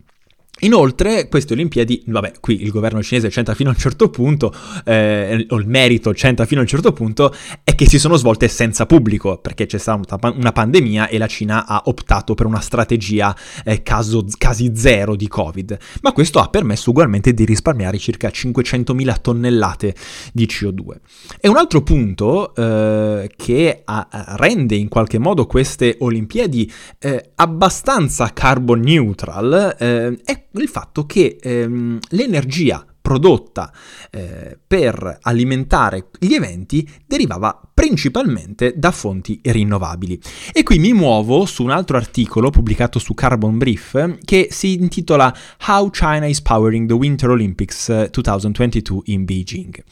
Inoltre, 0.68 1.30
queste 1.30 1.54
Olimpiadi, 1.54 2.04
vabbè, 2.08 2.34
qui 2.42 2.62
il 2.62 2.72
governo 2.72 3.02
cinese 3.02 3.30
c'entra 3.30 3.56
fino 3.56 3.70
a 3.70 3.72
un 3.72 3.80
certo 3.80 4.10
punto, 4.10 4.54
eh, 4.84 5.46
o 5.48 5.56
il 5.56 5.66
merito 5.66 6.12
c'entra 6.12 6.46
fino 6.46 6.60
a 6.60 6.64
un 6.64 6.70
certo 6.70 6.92
punto, 6.92 7.34
è 7.64 7.74
che 7.74 7.88
si 7.88 7.98
sono 7.98 8.18
svolte 8.18 8.50
senza 8.50 8.86
pubblico, 8.86 9.38
perché 9.38 9.66
c'è 9.66 9.78
stata 9.78 10.20
una 10.36 10.52
pandemia 10.52 11.08
e 11.08 11.18
la 11.18 11.28
Cina 11.28 11.66
ha 11.66 11.84
optato 11.86 12.34
per 12.34 12.48
una 12.48 12.60
strategia 12.60 13.34
eh, 13.64 13.82
caso, 13.82 14.26
casi 14.38 14.74
zero 14.76 15.16
di 15.16 15.30
Covid. 15.30 15.78
Ma 16.02 16.12
questo 16.12 16.40
ha 16.40 16.50
permesso 16.50 16.90
ugualmente 16.90 17.34
di 17.34 17.46
risparmiare 17.46 17.98
circa 17.98 18.28
500.000 18.28 19.22
tonnellate 19.22 19.96
di 20.34 20.46
CO2. 20.48 20.96
E 21.40 21.48
un 21.48 21.56
altro 21.56 21.82
punto 21.82 22.54
eh, 22.54 23.32
che 23.38 23.82
a, 23.86 24.36
rende 24.36 24.76
in 24.76 24.90
qualche 24.90 25.18
modo 25.18 25.46
queste 25.46 25.96
Olimpiadi 26.00 26.70
eh, 27.00 27.32
abbastanza 27.36 28.34
carbon 28.34 28.82
neutral 28.82 29.76
eh, 29.80 30.20
è 30.26 30.44
il 30.62 30.70
fatto 30.70 31.06
che 31.06 31.38
ehm, 31.40 32.00
l'energia 32.10 32.86
prodotta 33.08 33.72
eh, 34.12 34.60
per 34.68 35.20
alimentare 35.22 36.10
gli 36.20 36.34
eventi 36.34 36.86
derivava 37.06 37.58
principalmente 37.74 38.74
da 38.76 38.92
fonti 38.92 39.40
rinnovabili. 39.42 40.20
E 40.52 40.64
qui 40.64 40.78
mi 40.78 40.92
muovo 40.92 41.46
su 41.46 41.64
un 41.64 41.70
altro 41.70 41.96
articolo 41.96 42.50
pubblicato 42.50 43.00
su 43.00 43.14
Carbon 43.14 43.58
Brief 43.58 44.18
che 44.26 44.50
si 44.52 44.74
intitola 44.74 45.34
How 45.68 45.90
China 45.90 46.26
is 46.26 46.42
Powering 46.42 46.86
the 46.86 46.96
Winter 46.96 47.30
Olympics 47.30 48.10
2022 48.10 49.02
in 49.06 49.24
Beijing. 49.24 49.84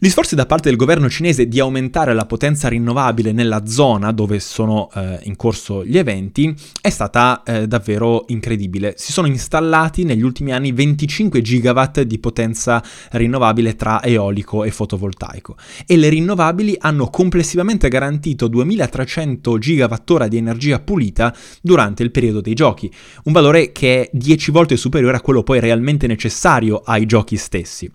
Gli 0.00 0.10
sforzi 0.10 0.36
da 0.36 0.46
parte 0.46 0.68
del 0.68 0.78
governo 0.78 1.10
cinese 1.10 1.48
di 1.48 1.58
aumentare 1.58 2.14
la 2.14 2.24
potenza 2.24 2.68
rinnovabile 2.68 3.32
nella 3.32 3.66
zona 3.66 4.12
dove 4.12 4.38
sono 4.38 4.88
eh, 4.94 5.18
in 5.24 5.34
corso 5.34 5.84
gli 5.84 5.98
eventi 5.98 6.54
è 6.80 6.88
stata 6.88 7.42
eh, 7.42 7.66
davvero 7.66 8.22
incredibile. 8.28 8.94
Si 8.96 9.10
sono 9.10 9.26
installati 9.26 10.04
negli 10.04 10.22
ultimi 10.22 10.52
anni 10.52 10.70
25 10.70 11.42
gigawatt 11.42 12.02
di 12.02 12.20
potenza 12.20 12.80
rinnovabile 13.10 13.74
tra 13.74 14.00
eolico 14.04 14.62
e 14.62 14.70
fotovoltaico 14.70 15.56
e 15.84 15.96
le 15.96 16.10
rinnovabili 16.10 16.76
hanno 16.78 17.10
complessivamente 17.10 17.88
garantito 17.88 18.46
2300 18.46 19.58
gigawattora 19.58 20.28
di 20.28 20.36
energia 20.36 20.78
pulita 20.78 21.34
durante 21.60 22.04
il 22.04 22.12
periodo 22.12 22.40
dei 22.40 22.54
giochi, 22.54 22.88
un 23.24 23.32
valore 23.32 23.72
che 23.72 24.02
è 24.02 24.10
10 24.12 24.52
volte 24.52 24.76
superiore 24.76 25.16
a 25.16 25.20
quello 25.20 25.42
poi 25.42 25.58
realmente 25.58 26.06
necessario 26.06 26.82
ai 26.84 27.04
giochi 27.04 27.36
stessi. 27.36 27.90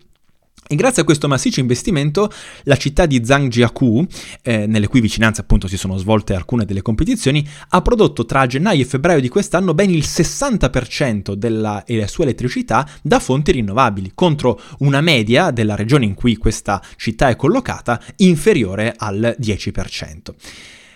E 0.73 0.75
grazie 0.75 1.03
a 1.03 1.05
questo 1.05 1.27
massiccio 1.27 1.59
investimento 1.59 2.31
la 2.63 2.75
città 2.77 3.05
di 3.05 3.23
Zhangjiakou, 3.23 4.07
eh, 4.41 4.65
nelle 4.65 4.87
cui 4.87 5.01
vicinanze 5.01 5.41
appunto 5.41 5.67
si 5.67 5.77
sono 5.77 5.97
svolte 5.97 6.33
alcune 6.33 6.65
delle 6.65 6.81
competizioni, 6.81 7.47
ha 7.69 7.81
prodotto 7.83 8.25
tra 8.25 8.47
gennaio 8.47 8.81
e 8.81 8.85
febbraio 8.85 9.21
di 9.21 9.29
quest'anno 9.29 9.75
ben 9.75 9.91
il 9.91 10.03
60% 10.03 11.33
della 11.33 11.83
sua 12.07 12.23
elettricità 12.23 12.89
da 13.03 13.19
fonti 13.19 13.51
rinnovabili, 13.51 14.13
contro 14.15 14.59
una 14.79 15.01
media 15.01 15.51
della 15.51 15.75
regione 15.75 16.05
in 16.05 16.15
cui 16.15 16.37
questa 16.37 16.81
città 16.95 17.29
è 17.29 17.35
collocata 17.35 18.01
inferiore 18.15 18.95
al 18.97 19.35
10% 19.39 20.33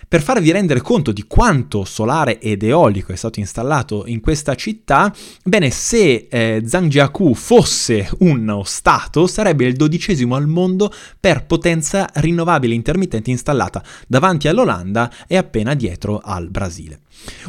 per 0.08 0.22
farvi 0.22 0.50
rendere 0.50 0.80
conto 0.80 1.12
di 1.12 1.24
quanto 1.26 1.84
solare 1.84 2.40
ed 2.40 2.62
eolico 2.62 3.12
è 3.12 3.16
stato 3.16 3.40
installato 3.40 4.04
in 4.06 4.20
questa 4.20 4.54
città, 4.54 5.14
bene, 5.44 5.70
se 5.70 6.28
eh, 6.30 6.62
Zhangjiakou 6.64 7.34
fosse 7.34 8.08
uno 8.20 8.62
Stato, 8.64 9.26
sarebbe 9.26 9.66
il 9.66 9.74
dodicesimo 9.74 10.34
al 10.34 10.46
mondo 10.46 10.92
per 11.20 11.44
potenza 11.44 12.08
rinnovabile 12.14 12.74
intermittente 12.74 13.30
installata 13.30 13.82
davanti 14.06 14.48
all'Olanda 14.48 15.12
e 15.26 15.36
appena 15.36 15.74
dietro 15.74 16.20
al 16.22 16.48
Brasile. 16.48 17.00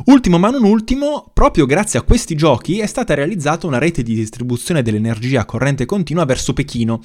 Ultimo 0.05 0.37
ma 0.37 0.49
non 0.49 0.63
ultimo, 0.63 1.29
proprio 1.33 1.65
grazie 1.65 1.99
a 1.99 2.03
questi 2.03 2.35
giochi 2.35 2.79
è 2.79 2.85
stata 2.85 3.13
realizzata 3.13 3.67
una 3.67 3.77
rete 3.77 4.03
di 4.03 4.15
distribuzione 4.15 4.81
dell'energia 4.81 5.41
a 5.41 5.45
corrente 5.45 5.85
continua 5.85 6.25
verso 6.25 6.53
Pechino 6.53 7.01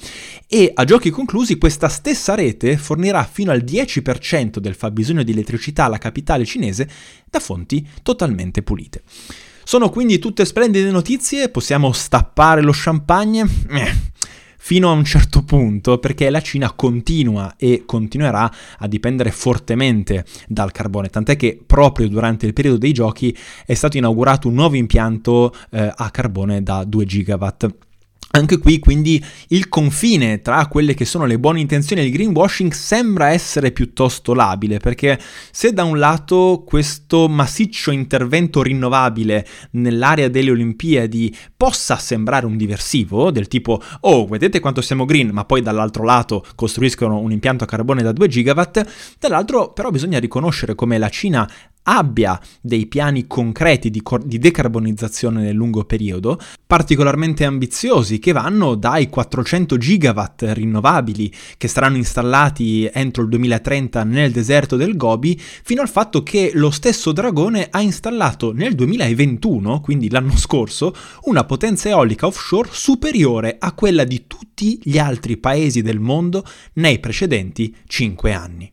e 0.47 0.71
a 0.73 0.83
giochi 0.83 1.09
conclusi 1.09 1.57
questa 1.57 1.89
stessa 1.89 2.35
rete 2.35 2.77
fornirà 2.77 3.23
fino 3.23 3.51
al 3.51 3.63
10% 3.63 4.57
del 4.57 4.75
fabbisogno 4.75 5.23
di 5.23 5.31
elettricità 5.31 5.85
alla 5.85 5.97
capitale 5.97 6.45
cinese 6.45 6.89
da 7.29 7.39
fonti 7.39 7.87
totalmente 8.01 8.61
pulite. 8.61 9.03
Sono 9.63 9.89
quindi 9.89 10.19
tutte 10.19 10.45
splendide 10.45 10.91
notizie, 10.91 11.49
possiamo 11.49 11.91
stappare 11.91 12.61
lo 12.61 12.71
champagne? 12.73 13.47
Eh 13.69 14.13
fino 14.65 14.89
a 14.89 14.93
un 14.93 15.05
certo 15.05 15.43
punto 15.43 15.99
perché 15.99 16.31
la 16.31 16.41
Cina 16.41 16.71
continua 16.71 17.53
e 17.55 17.83
continuerà 17.85 18.51
a 18.79 18.87
dipendere 18.87 19.29
fortemente 19.29 20.25
dal 20.47 20.71
carbone, 20.71 21.09
tant'è 21.09 21.35
che 21.35 21.61
proprio 21.63 22.09
durante 22.09 22.47
il 22.47 22.53
periodo 22.53 22.79
dei 22.79 22.91
giochi 22.91 23.37
è 23.63 23.75
stato 23.75 23.97
inaugurato 23.97 24.47
un 24.47 24.55
nuovo 24.55 24.75
impianto 24.75 25.53
eh, 25.69 25.93
a 25.95 26.09
carbone 26.09 26.63
da 26.63 26.83
2 26.83 27.05
gigawatt. 27.05 27.84
Anche 28.35 28.57
qui 28.57 28.79
quindi 28.79 29.23
il 29.49 29.69
confine 29.69 30.41
tra 30.41 30.67
quelle 30.67 30.93
che 30.93 31.05
sono 31.05 31.25
le 31.25 31.39
buone 31.39 31.61
intenzioni 31.61 32.01
e 32.01 32.05
il 32.05 32.11
greenwashing 32.11 32.73
sembra 32.73 33.29
essere 33.29 33.71
piuttosto 33.71 34.33
labile, 34.33 34.77
perché 34.77 35.17
se 35.51 35.71
da 35.71 35.85
un 35.85 35.97
lato 35.97 36.63
questo 36.67 37.29
massiccio 37.29 37.91
intervento 37.91 38.61
rinnovabile 38.61 39.47
nell'area 39.71 40.27
delle 40.27 40.51
Olimpiadi 40.51 41.33
possa 41.55 41.95
sembrare 41.95 42.45
un 42.45 42.57
diversivo, 42.57 43.31
del 43.31 43.47
tipo 43.47 43.81
oh 44.01 44.27
vedete 44.27 44.59
quanto 44.59 44.81
siamo 44.81 45.05
green, 45.05 45.29
ma 45.29 45.45
poi 45.45 45.61
dall'altro 45.61 46.03
lato 46.03 46.45
costruiscono 46.55 47.17
un 47.19 47.31
impianto 47.31 47.63
a 47.63 47.67
carbone 47.67 48.03
da 48.03 48.11
2 48.11 48.27
gigawatt, 48.27 49.15
dall'altro 49.17 49.71
però 49.71 49.91
bisogna 49.91 50.19
riconoscere 50.19 50.75
come 50.75 50.97
la 50.97 51.07
Cina 51.07 51.49
abbia 51.85 52.39
dei 52.61 52.85
piani 52.85 53.27
concreti 53.27 53.89
di, 53.89 54.01
cor- 54.01 54.25
di 54.25 54.37
decarbonizzazione 54.37 55.41
nel 55.41 55.55
lungo 55.55 55.83
periodo, 55.85 56.39
particolarmente 56.65 57.45
ambiziosi, 57.45 58.19
che 58.19 58.31
vanno 58.31 58.75
dai 58.75 59.09
400 59.09 59.77
gigawatt 59.77 60.43
rinnovabili 60.47 61.31
che 61.57 61.67
saranno 61.67 61.97
installati 61.97 62.89
entro 62.91 63.23
il 63.23 63.29
2030 63.29 64.03
nel 64.03 64.31
deserto 64.31 64.75
del 64.75 64.95
Gobi, 64.95 65.39
fino 65.39 65.81
al 65.81 65.89
fatto 65.89 66.23
che 66.23 66.51
lo 66.53 66.71
stesso 66.71 67.11
Dragone 67.11 67.67
ha 67.69 67.81
installato 67.81 68.51
nel 68.51 68.75
2021, 68.75 69.81
quindi 69.81 70.09
l'anno 70.09 70.35
scorso, 70.37 70.93
una 71.23 71.43
potenza 71.43 71.89
eolica 71.89 72.25
offshore 72.25 72.69
superiore 72.71 73.57
a 73.59 73.73
quella 73.73 74.03
di 74.03 74.25
tutti 74.27 74.79
gli 74.83 74.97
altri 74.97 75.37
paesi 75.37 75.81
del 75.81 75.99
mondo 75.99 76.43
nei 76.73 76.99
precedenti 76.99 77.75
5 77.87 78.33
anni. 78.33 78.71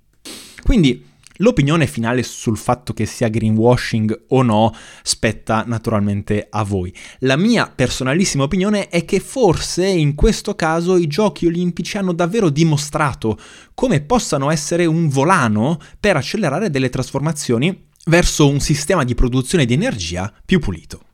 Quindi 0.63 1.11
L'opinione 1.43 1.89
finale 1.89 2.23
sul 2.23 2.57
fatto 2.57 2.93
che 2.93 3.05
sia 3.05 3.29
greenwashing 3.29 4.27
o 4.29 4.43
no 4.43 4.73
spetta 5.03 5.65
naturalmente 5.67 6.47
a 6.49 6.63
voi. 6.63 6.95
La 7.21 7.37
mia 7.37 7.71
personalissima 7.75 8.45
opinione 8.45 8.89
è 8.89 9.05
che 9.05 9.19
forse 9.19 9.85
in 9.85 10.15
questo 10.15 10.55
caso 10.55 10.97
i 10.97 11.09
giochi 11.09 11.47
olimpici 11.47 11.99
hanno 11.99 12.13
davvero 12.13 12.49
dimostrato 12.49 13.37
come 13.75 14.03
possano 14.03 14.53
essere 14.53 14.87
un 14.87 15.09
volano 15.09 15.79
per 15.99 16.15
accelerare 16.15 16.71
delle 16.71 16.91
trasformazioni 16.91 17.89
verso 18.07 18.49
un 18.49 18.61
sistema 18.61 19.03
di 19.03 19.17
produzione 19.17 19.65
di 19.65 19.75
energia 19.75 20.33
più 20.45 20.61
pulito. 20.61 21.12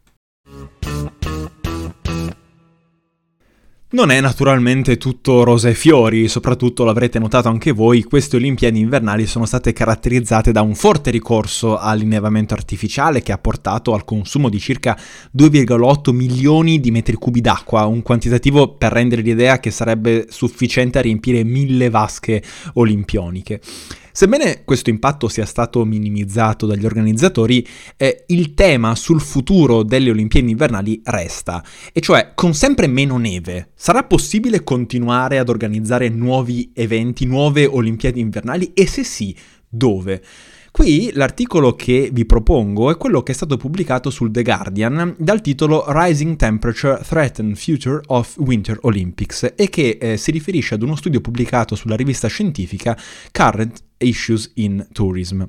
Non 3.90 4.10
è 4.10 4.20
naturalmente 4.20 4.98
tutto 4.98 5.44
rose 5.44 5.70
e 5.70 5.74
fiori, 5.74 6.28
soprattutto 6.28 6.84
l'avrete 6.84 7.18
notato 7.18 7.48
anche 7.48 7.72
voi, 7.72 8.02
queste 8.02 8.36
Olimpiadi 8.36 8.78
invernali 8.78 9.24
sono 9.24 9.46
state 9.46 9.72
caratterizzate 9.72 10.52
da 10.52 10.60
un 10.60 10.74
forte 10.74 11.10
ricorso 11.10 11.78
all'innevamento 11.78 12.52
artificiale 12.52 13.22
che 13.22 13.32
ha 13.32 13.38
portato 13.38 13.94
al 13.94 14.04
consumo 14.04 14.50
di 14.50 14.58
circa 14.58 14.94
2,8 15.34 16.12
milioni 16.12 16.80
di 16.80 16.90
metri 16.90 17.16
cubi 17.16 17.40
d'acqua, 17.40 17.86
un 17.86 18.02
quantitativo 18.02 18.74
per 18.74 18.92
rendere 18.92 19.22
l'idea 19.22 19.58
che 19.58 19.70
sarebbe 19.70 20.26
sufficiente 20.28 20.98
a 20.98 21.00
riempire 21.00 21.42
mille 21.42 21.88
vasche 21.88 22.42
olimpioniche. 22.74 23.58
Sebbene 24.18 24.64
questo 24.64 24.90
impatto 24.90 25.28
sia 25.28 25.46
stato 25.46 25.84
minimizzato 25.84 26.66
dagli 26.66 26.84
organizzatori, 26.84 27.64
eh, 27.96 28.24
il 28.26 28.52
tema 28.54 28.96
sul 28.96 29.20
futuro 29.20 29.84
delle 29.84 30.10
Olimpiadi 30.10 30.50
invernali 30.50 31.00
resta, 31.04 31.62
e 31.92 32.00
cioè 32.00 32.32
con 32.34 32.52
sempre 32.52 32.88
meno 32.88 33.16
neve, 33.16 33.70
sarà 33.76 34.02
possibile 34.02 34.64
continuare 34.64 35.38
ad 35.38 35.48
organizzare 35.48 36.08
nuovi 36.08 36.72
eventi, 36.74 37.26
nuove 37.26 37.64
Olimpiadi 37.64 38.18
invernali 38.18 38.72
e 38.74 38.88
se 38.88 39.04
sì, 39.04 39.36
dove? 39.68 40.20
Qui 40.72 41.12
l'articolo 41.14 41.76
che 41.76 42.10
vi 42.12 42.26
propongo 42.26 42.90
è 42.90 42.96
quello 42.96 43.22
che 43.22 43.30
è 43.30 43.34
stato 43.36 43.56
pubblicato 43.56 44.10
sul 44.10 44.32
The 44.32 44.42
Guardian 44.42 45.14
dal 45.16 45.40
titolo 45.40 45.84
Rising 45.86 46.34
Temperature 46.34 47.00
Threaten 47.06 47.54
Future 47.54 48.00
of 48.06 48.36
Winter 48.38 48.78
Olympics 48.82 49.52
e 49.54 49.68
che 49.68 49.96
eh, 50.00 50.16
si 50.16 50.32
riferisce 50.32 50.74
ad 50.74 50.82
uno 50.82 50.96
studio 50.96 51.20
pubblicato 51.20 51.76
sulla 51.76 51.96
rivista 51.96 52.28
scientifica 52.28 52.98
Current 53.30 53.86
Issues 53.98 54.50
in 54.54 54.86
Tourism. 54.92 55.44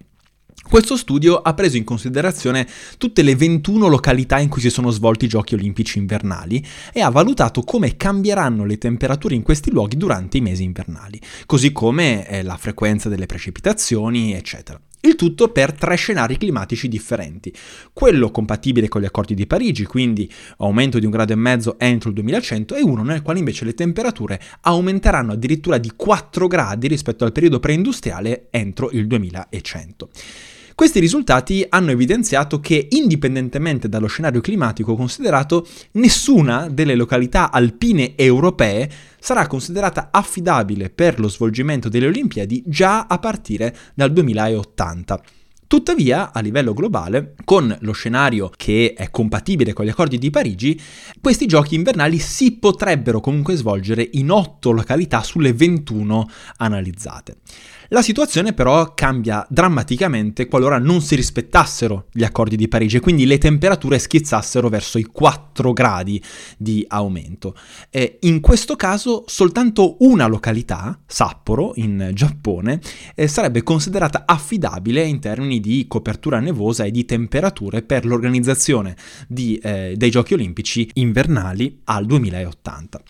Questo 0.69 0.97
studio 0.97 1.37
ha 1.37 1.53
preso 1.55 1.77
in 1.77 1.83
considerazione 1.83 2.67
tutte 2.97 3.23
le 3.23 3.35
21 3.35 3.87
località 3.87 4.39
in 4.39 4.49
cui 4.49 4.61
si 4.61 4.69
sono 4.69 4.91
svolti 4.91 5.25
i 5.25 5.27
giochi 5.27 5.55
olimpici 5.55 5.97
invernali 5.97 6.63
e 6.93 7.01
ha 7.01 7.09
valutato 7.09 7.63
come 7.63 7.97
cambieranno 7.97 8.65
le 8.65 8.77
temperature 8.77 9.33
in 9.33 9.41
questi 9.41 9.71
luoghi 9.71 9.97
durante 9.97 10.37
i 10.37 10.41
mesi 10.41 10.63
invernali, 10.63 11.19
così 11.47 11.71
come 11.71 12.27
eh, 12.27 12.43
la 12.43 12.57
frequenza 12.57 13.09
delle 13.09 13.25
precipitazioni, 13.25 14.33
eccetera. 14.33 14.79
Il 15.01 15.15
tutto 15.15 15.47
per 15.49 15.71
tre 15.71 15.95
scenari 15.95 16.37
climatici 16.37 16.89
differenti. 16.89 17.53
Quello 17.93 18.31
compatibile 18.31 18.89
con 18.89 18.99
gli 18.99 19.05
accordi 19.05 19.33
di 19.33 19.47
Parigi, 19.47 19.85
quindi 19.85 20.29
aumento 20.57 20.99
di 20.99 21.05
un 21.05 21.11
grado 21.11 21.31
e 21.31 21.37
mezzo 21.37 21.79
entro 21.79 22.09
il 22.09 22.15
2100, 22.15 22.75
e 22.75 22.81
uno 22.81 23.03
nel 23.03 23.21
quale 23.21 23.39
invece 23.39 23.63
le 23.63 23.73
temperature 23.73 24.41
aumenteranno 24.61 25.31
addirittura 25.31 25.77
di 25.77 25.93
4 25.95 26.47
gradi 26.47 26.87
rispetto 26.87 27.23
al 27.23 27.31
periodo 27.31 27.59
preindustriale 27.59 28.47
entro 28.49 28.91
il 28.91 29.07
2100. 29.07 30.09
Questi 30.79 31.01
risultati 31.01 31.65
hanno 31.67 31.91
evidenziato 31.91 32.61
che, 32.61 32.87
indipendentemente 32.91 33.89
dallo 33.89 34.07
scenario 34.07 34.39
climatico 34.39 34.95
considerato, 34.95 35.67
nessuna 35.91 36.69
delle 36.69 36.95
località 36.95 37.51
alpine 37.51 38.15
europee 38.15 38.89
sarà 39.19 39.45
considerata 39.45 40.07
affidabile 40.09 40.89
per 40.89 41.19
lo 41.19 41.27
svolgimento 41.27 41.89
delle 41.89 42.07
Olimpiadi 42.07 42.63
già 42.65 43.07
a 43.07 43.19
partire 43.19 43.75
dal 43.93 44.13
2080. 44.13 45.21
Tuttavia, 45.67 46.31
a 46.31 46.39
livello 46.39 46.73
globale, 46.73 47.35
con 47.43 47.77
lo 47.81 47.91
scenario 47.91 48.49
che 48.55 48.93
è 48.95 49.11
compatibile 49.11 49.73
con 49.73 49.83
gli 49.83 49.89
accordi 49.89 50.17
di 50.17 50.29
Parigi, 50.29 50.79
questi 51.19 51.45
giochi 51.45 51.75
invernali 51.75 52.19
si 52.19 52.53
potrebbero 52.53 53.19
comunque 53.19 53.55
svolgere 53.55 54.07
in 54.13 54.31
8 54.31 54.71
località 54.71 55.23
sulle 55.23 55.51
21 55.51 56.29
analizzate. 56.55 57.35
La 57.91 58.03
situazione 58.03 58.53
però 58.53 58.93
cambia 58.93 59.43
drammaticamente 59.49 60.45
qualora 60.45 60.77
non 60.77 61.01
si 61.01 61.15
rispettassero 61.15 62.05
gli 62.11 62.23
accordi 62.23 62.55
di 62.55 62.67
Parigi 62.67 62.97
e 62.97 62.99
quindi 62.99 63.25
le 63.25 63.39
temperature 63.39 63.97
schizzassero 63.97 64.69
verso 64.69 64.99
i 64.99 65.05
4 65.05 65.73
gradi 65.73 66.21
di 66.55 66.85
aumento. 66.87 67.55
E 67.89 68.19
in 68.21 68.41
questo 68.41 68.75
caso 68.75 69.23
soltanto 69.25 69.95
una 70.01 70.27
località, 70.27 70.99
Sapporo, 71.07 71.71
in 71.77 72.11
Giappone, 72.13 72.79
eh, 73.15 73.27
sarebbe 73.27 73.63
considerata 73.63 74.25
affidabile 74.27 75.03
in 75.03 75.19
termini 75.19 75.59
di 75.59 75.85
copertura 75.87 76.39
nevosa 76.39 76.83
e 76.83 76.91
di 76.91 77.05
temperature 77.05 77.81
per 77.81 78.05
l'organizzazione 78.05 78.95
di, 79.27 79.57
eh, 79.57 79.95
dei 79.97 80.11
giochi 80.11 80.35
olimpici 80.35 80.87
invernali 80.93 81.81
al 81.85 82.05
2080. 82.05 83.01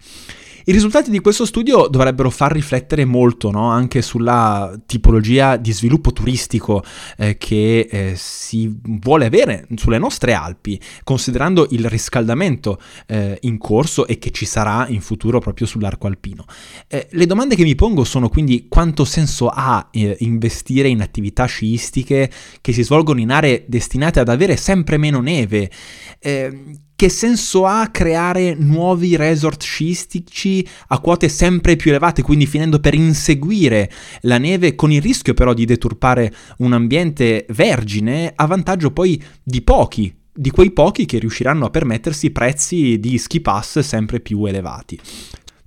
I 0.69 0.71
risultati 0.71 1.09
di 1.09 1.17
questo 1.17 1.45
studio 1.45 1.87
dovrebbero 1.87 2.29
far 2.29 2.51
riflettere 2.51 3.03
molto 3.03 3.49
no? 3.49 3.71
anche 3.71 4.03
sulla 4.03 4.79
tipologia 4.85 5.57
di 5.57 5.73
sviluppo 5.73 6.13
turistico 6.13 6.83
eh, 7.17 7.37
che 7.39 7.87
eh, 7.89 8.13
si 8.15 8.79
vuole 8.83 9.25
avere 9.25 9.65
sulle 9.77 9.97
nostre 9.97 10.33
Alpi, 10.33 10.79
considerando 11.03 11.65
il 11.71 11.89
riscaldamento 11.89 12.79
eh, 13.07 13.39
in 13.41 13.57
corso 13.57 14.05
e 14.05 14.19
che 14.19 14.29
ci 14.29 14.45
sarà 14.45 14.87
in 14.89 15.01
futuro 15.01 15.39
proprio 15.39 15.65
sull'arco 15.65 16.05
alpino. 16.05 16.45
Eh, 16.87 17.07
le 17.09 17.25
domande 17.25 17.55
che 17.55 17.63
mi 17.63 17.73
pongo 17.73 18.03
sono 18.03 18.29
quindi 18.29 18.67
quanto 18.69 19.05
senso 19.05 19.47
ha 19.47 19.87
eh, 19.89 20.17
investire 20.19 20.87
in 20.87 21.01
attività 21.01 21.45
sciistiche 21.45 22.29
che 22.61 22.73
si 22.73 22.83
svolgono 22.83 23.19
in 23.19 23.31
aree 23.31 23.65
destinate 23.67 24.19
ad 24.19 24.29
avere 24.29 24.55
sempre 24.55 24.97
meno 24.97 25.19
neve? 25.19 25.71
Che 26.99 27.07
senso 27.07 27.65
ha 27.65 27.87
creare 27.87 28.55
nuovi 28.55 29.15
resort 29.15 29.63
sciistici 29.63 30.67
a 30.87 30.99
quote 30.99 31.29
sempre 31.29 31.77
più 31.77 31.91
elevate, 31.91 32.21
quindi 32.21 32.45
finendo 32.45 32.81
per 32.81 32.93
inseguire 32.93 33.89
la 34.23 34.37
neve 34.37 34.75
con 34.75 34.91
il 34.91 35.01
rischio 35.01 35.33
però 35.33 35.53
di 35.53 35.63
deturpare 35.63 36.29
un 36.57 36.73
ambiente 36.73 37.45
vergine 37.51 38.33
a 38.35 38.45
vantaggio 38.47 38.91
poi 38.91 39.23
di 39.41 39.61
pochi, 39.61 40.13
di 40.29 40.49
quei 40.49 40.71
pochi 40.71 41.05
che 41.05 41.19
riusciranno 41.19 41.67
a 41.67 41.69
permettersi 41.69 42.31
prezzi 42.31 42.99
di 42.99 43.17
ski 43.17 43.39
pass 43.39 43.79
sempre 43.79 44.19
più 44.19 44.43
elevati. 44.43 44.99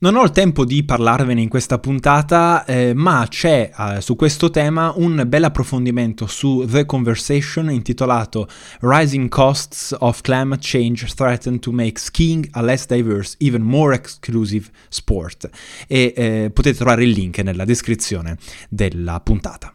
Non 0.03 0.17
ho 0.17 0.25
il 0.25 0.33
tempo 0.33 0.65
di 0.65 0.83
parlarvene 0.83 1.41
in 1.41 1.49
questa 1.49 1.79
puntata, 1.79 2.65
eh, 2.65 2.93
ma 2.93 3.25
c'è 3.29 3.71
eh, 3.73 4.01
su 4.01 4.17
questo 4.17 4.51
tema 4.51 4.93
un 4.97 5.23
bel 5.29 5.45
approfondimento 5.45 6.27
su 6.27 6.65
The 6.69 6.85
Conversation 6.87 7.71
intitolato 7.71 8.49
Rising 8.81 9.29
Costs 9.29 9.95
of 9.97 10.21
Climate 10.23 10.59
Change 10.61 11.07
Threaten 11.15 11.61
to 11.61 11.71
Make 11.71 12.01
Skiing 12.01 12.49
a 12.51 12.62
Less 12.62 12.87
Diverse, 12.87 13.37
Even 13.38 13.62
More 13.62 13.95
Exclusive 13.95 14.71
Sport. 14.88 15.49
E 15.87 16.12
eh, 16.17 16.51
potete 16.53 16.77
trovare 16.79 17.05
il 17.05 17.11
link 17.11 17.38
nella 17.38 17.65
descrizione 17.65 18.38
della 18.69 19.21
puntata. 19.21 19.73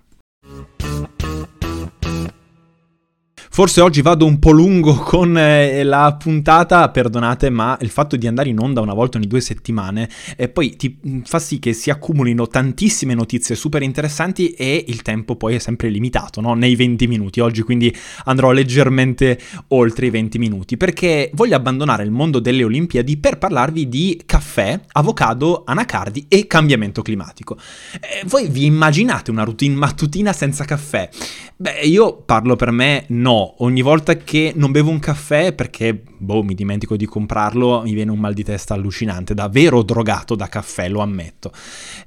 Forse 3.58 3.82
oggi 3.82 4.04
vado 4.04 4.28
un 4.28 4.38
po' 4.38 4.52
lungo 4.52 4.94
con 5.02 5.36
eh, 5.36 5.82
la 5.82 6.16
puntata, 6.16 6.88
perdonate, 6.90 7.50
ma 7.50 7.76
il 7.82 7.90
fatto 7.90 8.16
di 8.16 8.28
andare 8.28 8.50
in 8.50 8.60
onda 8.60 8.82
una 8.82 8.94
volta 8.94 9.18
ogni 9.18 9.26
due 9.26 9.42
settimane 9.42 10.08
eh, 10.36 10.48
poi 10.48 10.76
ti 10.76 10.96
mm, 11.04 11.22
fa 11.22 11.40
sì 11.40 11.58
che 11.58 11.74
si 11.74 11.90
accumulino 11.90 12.48
tantissime 12.48 13.16
notizie 13.16 13.56
super 13.56 13.82
interessanti 13.82 14.52
e 14.52 14.86
il 14.88 15.02
tempo 15.02 15.38
poi 15.38 15.56
è 15.56 15.58
sempre 15.58 15.90
limitato, 15.90 16.40
no? 16.40 16.54
nei 16.54 16.76
20 16.76 17.08
minuti. 17.08 17.40
Oggi 17.40 17.64
quindi 17.64 17.92
andrò 18.26 18.52
leggermente 18.52 19.40
oltre 19.70 20.06
i 20.06 20.12
20 20.12 20.38
minuti 20.38 20.78
perché 20.78 21.32
voglio 21.34 21.56
abbandonare 21.56 22.04
il 22.04 22.12
mondo 22.12 22.38
delle 22.38 22.64
Olimpiadi 22.64 23.18
per 23.18 23.40
parlarvi 23.40 23.90
di 23.90 24.22
caffè, 24.24 24.80
avocado, 24.92 25.64
anacardi 25.66 26.28
e 26.28 26.46
cambiamento 26.46 27.02
climatico. 27.02 27.58
Eh, 27.94 28.24
voi 28.28 28.50
vi 28.50 28.66
immaginate 28.66 29.32
una 29.32 29.44
routine 29.44 29.74
mattutina 29.74 30.32
senza 30.32 30.64
caffè? 30.64 31.10
Beh, 31.56 31.80
io 31.86 32.18
parlo 32.18 32.56
per 32.56 32.70
me 32.70 33.06
no 33.08 33.46
ogni 33.60 33.82
volta 33.82 34.16
che 34.18 34.54
non 34.56 34.72
bevo 34.72 34.90
un 34.90 35.00
caffè 35.00 35.54
perché, 35.54 36.04
boh, 36.18 36.44
mi 36.44 36.54
dimentico 36.54 36.96
di 36.96 37.06
comprarlo, 37.06 37.82
mi 37.84 37.94
viene 37.94 38.12
un 38.12 38.20
mal 38.20 38.34
di 38.34 38.44
testa 38.44 38.74
allucinante, 38.74 39.34
davvero 39.34 39.84
drogato 39.84 40.36
da 40.36 40.48
caffè, 40.48 40.90
lo 40.90 41.02
ammetto. 41.02 41.52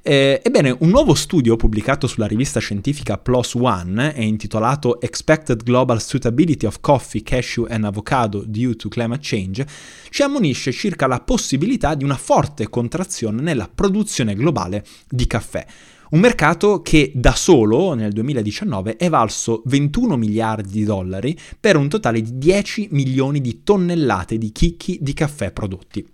Eh, 0.01 0.41
ebbene, 0.43 0.75
un 0.79 0.89
nuovo 0.89 1.13
studio 1.13 1.55
pubblicato 1.55 2.07
sulla 2.07 2.27
rivista 2.27 2.59
scientifica 2.59 3.17
PLOS 3.17 3.55
ONE 3.55 4.13
è 4.13 4.21
intitolato 4.21 4.99
Expected 5.01 5.63
Global 5.63 6.01
Suitability 6.01 6.65
of 6.65 6.79
Coffee, 6.81 7.23
Cashew 7.23 7.67
and 7.69 7.85
Avocado 7.85 8.43
Due 8.45 8.75
to 8.75 8.89
Climate 8.89 9.21
Change 9.21 9.67
ci 10.09 10.23
ammonisce 10.23 10.71
circa 10.71 11.07
la 11.07 11.21
possibilità 11.21 11.95
di 11.95 12.03
una 12.03 12.17
forte 12.17 12.69
contrazione 12.69 13.41
nella 13.41 13.69
produzione 13.73 14.35
globale 14.35 14.85
di 15.07 15.25
caffè. 15.25 15.65
Un 16.11 16.19
mercato 16.19 16.81
che 16.81 17.13
da 17.15 17.33
solo 17.35 17.93
nel 17.93 18.11
2019 18.11 18.97
è 18.97 19.07
valso 19.07 19.61
21 19.63 20.17
miliardi 20.17 20.69
di 20.73 20.83
dollari 20.83 21.39
per 21.57 21.77
un 21.77 21.87
totale 21.87 22.21
di 22.21 22.37
10 22.37 22.89
milioni 22.91 23.39
di 23.39 23.63
tonnellate 23.63 24.37
di 24.37 24.51
chicchi 24.51 24.97
di 24.99 25.13
caffè 25.13 25.53
prodotti. 25.53 26.05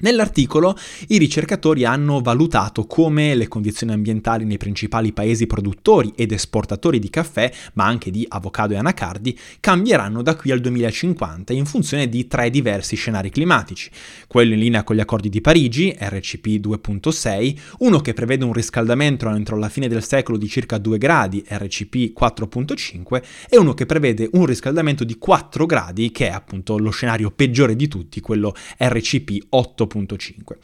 Nell'articolo 0.00 0.76
i 1.08 1.18
ricercatori 1.18 1.84
hanno 1.84 2.20
valutato 2.20 2.84
come 2.86 3.34
le 3.34 3.48
condizioni 3.48 3.92
ambientali 3.92 4.44
nei 4.44 4.58
principali 4.58 5.12
paesi 5.12 5.46
produttori 5.46 6.12
ed 6.14 6.30
esportatori 6.30 6.98
di 7.00 7.10
caffè, 7.10 7.50
ma 7.74 7.86
anche 7.86 8.10
di 8.10 8.24
avocado 8.28 8.74
e 8.74 8.76
anacardi, 8.76 9.36
cambieranno 9.58 10.22
da 10.22 10.36
qui 10.36 10.52
al 10.52 10.60
2050 10.60 11.52
in 11.52 11.64
funzione 11.64 12.08
di 12.08 12.28
tre 12.28 12.50
diversi 12.50 12.94
scenari 12.94 13.30
climatici. 13.30 13.90
Quello 14.28 14.54
in 14.54 14.60
linea 14.60 14.84
con 14.84 14.94
gli 14.94 15.00
accordi 15.00 15.28
di 15.28 15.40
Parigi, 15.40 15.92
RCP 15.98 16.46
2.6, 16.46 17.58
uno 17.78 17.98
che 17.98 18.14
prevede 18.14 18.44
un 18.44 18.52
riscaldamento 18.52 19.28
entro 19.28 19.56
la 19.56 19.68
fine 19.68 19.88
del 19.88 20.04
secolo 20.04 20.38
di 20.38 20.48
circa 20.48 20.78
2 20.78 20.98
gradi, 20.98 21.44
RCP 21.46 22.16
4.5, 22.18 23.22
e 23.48 23.58
uno 23.58 23.74
che 23.74 23.86
prevede 23.86 24.28
un 24.32 24.46
riscaldamento 24.46 25.02
di 25.02 25.18
4 25.18 25.66
gradi, 25.66 26.12
che 26.12 26.28
è 26.28 26.30
appunto 26.30 26.78
lo 26.78 26.90
scenario 26.90 27.30
peggiore 27.30 27.74
di 27.74 27.88
tutti, 27.88 28.20
quello 28.20 28.54
RCP 28.76 29.46
8.5. 29.50 29.87
8.5. 29.92 30.56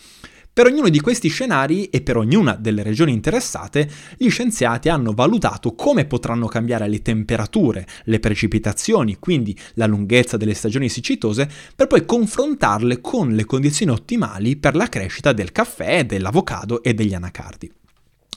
Per 0.55 0.67
ognuno 0.67 0.89
di 0.89 1.01
questi 1.01 1.29
scenari 1.29 1.87
e 1.87 2.01
per 2.01 2.17
ognuna 2.17 2.55
delle 2.55 2.85
regioni 2.85 3.13
interessate, 3.13 3.91
gli 4.17 4.31
scienziati 4.31 4.89
hanno 4.89 5.11
valutato 5.11 5.75
come 5.75 6.05
potranno 6.05 6.47
cambiare 6.47 6.87
le 6.87 7.03
temperature, 7.03 7.85
le 8.05 8.21
precipitazioni, 8.21 9.17
quindi 9.19 9.59
la 9.75 9.87
lunghezza 9.87 10.37
delle 10.37 10.55
stagioni 10.55 10.89
siccitose, 10.89 11.51
per 11.75 11.89
poi 11.89 12.05
confrontarle 12.05 13.01
con 13.01 13.33
le 13.33 13.45
condizioni 13.47 13.91
ottimali 13.91 14.55
per 14.55 14.77
la 14.77 14.89
crescita 14.89 15.33
del 15.33 15.51
caffè, 15.51 16.07
dell'avocado 16.07 16.85
e 16.85 16.95
degli 16.95 17.15
anacardi. 17.15 17.73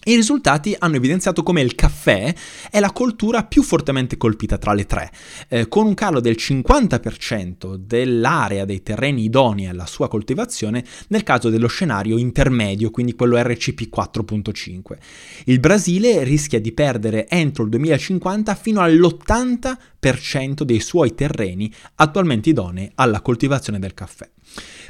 I 0.07 0.15
risultati 0.15 0.73
hanno 0.79 0.95
evidenziato 0.95 1.43
come 1.43 1.59
il 1.59 1.75
caffè 1.75 2.33
è 2.71 2.79
la 2.79 2.93
coltura 2.93 3.43
più 3.43 3.61
fortemente 3.61 4.15
colpita 4.15 4.57
tra 4.57 4.71
le 4.71 4.85
tre, 4.85 5.11
eh, 5.49 5.67
con 5.67 5.85
un 5.85 5.95
calo 5.95 6.21
del 6.21 6.37
50% 6.39 7.75
dell'area 7.75 8.63
dei 8.63 8.81
terreni 8.81 9.25
idonei 9.25 9.67
alla 9.67 9.85
sua 9.85 10.07
coltivazione 10.07 10.85
nel 11.09 11.23
caso 11.23 11.49
dello 11.49 11.67
scenario 11.67 12.17
intermedio, 12.17 12.89
quindi 12.89 13.15
quello 13.15 13.35
RCP 13.37 13.93
4.5. 13.93 14.97
Il 15.43 15.59
Brasile 15.59 16.23
rischia 16.23 16.61
di 16.61 16.71
perdere 16.71 17.27
entro 17.27 17.65
il 17.65 17.69
2050 17.71 18.55
fino 18.55 18.79
all'80% 18.79 20.61
dei 20.61 20.79
suoi 20.79 21.15
terreni 21.15 21.69
attualmente 21.95 22.47
idonei 22.47 22.89
alla 22.95 23.19
coltivazione 23.19 23.77
del 23.77 23.93
caffè. 23.93 24.29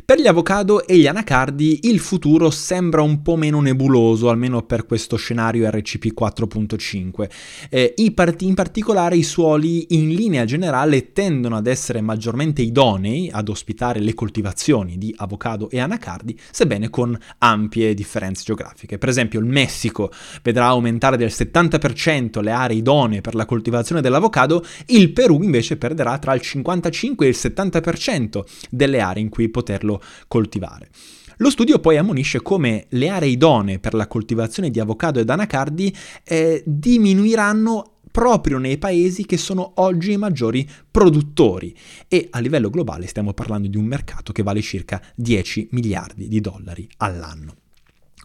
Per 0.07 0.21
gli 0.21 0.27
avocado 0.27 0.87
e 0.87 0.95
gli 0.95 1.05
anacardi 1.05 1.79
il 1.89 1.99
futuro 1.99 2.49
sembra 2.49 3.01
un 3.01 3.21
po' 3.21 3.35
meno 3.35 3.59
nebuloso, 3.59 4.29
almeno 4.29 4.63
per 4.63 4.85
questo 4.85 5.17
scenario 5.17 5.69
RCP 5.69 6.17
4.5. 6.17 7.29
Eh, 7.69 7.93
in 7.97 8.53
particolare 8.53 9.17
i 9.17 9.23
suoli 9.23 9.87
in 9.89 10.07
linea 10.07 10.45
generale 10.45 11.11
tendono 11.11 11.57
ad 11.57 11.67
essere 11.67 11.99
maggiormente 11.99 12.61
idonei 12.61 13.29
ad 13.29 13.49
ospitare 13.49 13.99
le 13.99 14.13
coltivazioni 14.13 14.97
di 14.97 15.13
avocado 15.17 15.69
e 15.69 15.81
anacardi, 15.81 16.39
sebbene 16.51 16.89
con 16.89 17.19
ampie 17.39 17.93
differenze 17.93 18.45
geografiche. 18.45 18.97
Per 18.97 19.09
esempio 19.09 19.41
il 19.41 19.45
Messico 19.45 20.09
vedrà 20.41 20.67
aumentare 20.67 21.17
del 21.17 21.33
70% 21.33 22.41
le 22.41 22.51
aree 22.51 22.77
idonee 22.77 23.19
per 23.19 23.35
la 23.35 23.45
coltivazione 23.45 23.99
dell'avocado, 23.99 24.63
il 24.85 25.11
Perù 25.11 25.43
invece 25.43 25.75
perderà 25.75 26.17
tra 26.17 26.33
il 26.33 26.39
55 26.39 27.25
e 27.25 27.29
il 27.29 27.37
70% 27.37 28.43
delle 28.69 29.01
aree 29.01 29.21
in 29.21 29.27
cui 29.27 29.49
poterlo 29.49 29.95
coltivare. 30.27 30.89
Lo 31.37 31.49
studio 31.51 31.79
poi 31.79 31.97
ammonisce 31.97 32.41
come 32.41 32.87
le 32.89 33.09
aree 33.09 33.29
idonee 33.29 33.79
per 33.79 33.93
la 33.93 34.07
coltivazione 34.07 34.71
di 34.71 34.79
avocado 34.79 35.19
ed 35.19 35.29
anacardi 35.29 35.95
eh, 36.23 36.63
diminuiranno 36.65 37.91
proprio 38.11 38.57
nei 38.57 38.79
paesi 38.79 39.25
che 39.27 39.37
sono 39.37 39.73
oggi 39.75 40.13
i 40.13 40.17
maggiori 40.17 40.67
produttori 40.89 41.75
e 42.07 42.27
a 42.31 42.39
livello 42.39 42.71
globale 42.71 43.05
stiamo 43.05 43.33
parlando 43.33 43.67
di 43.67 43.77
un 43.77 43.85
mercato 43.85 44.31
che 44.31 44.41
vale 44.41 44.61
circa 44.61 44.99
10 45.13 45.67
miliardi 45.71 46.27
di 46.27 46.41
dollari 46.41 46.89
all'anno. 46.97 47.66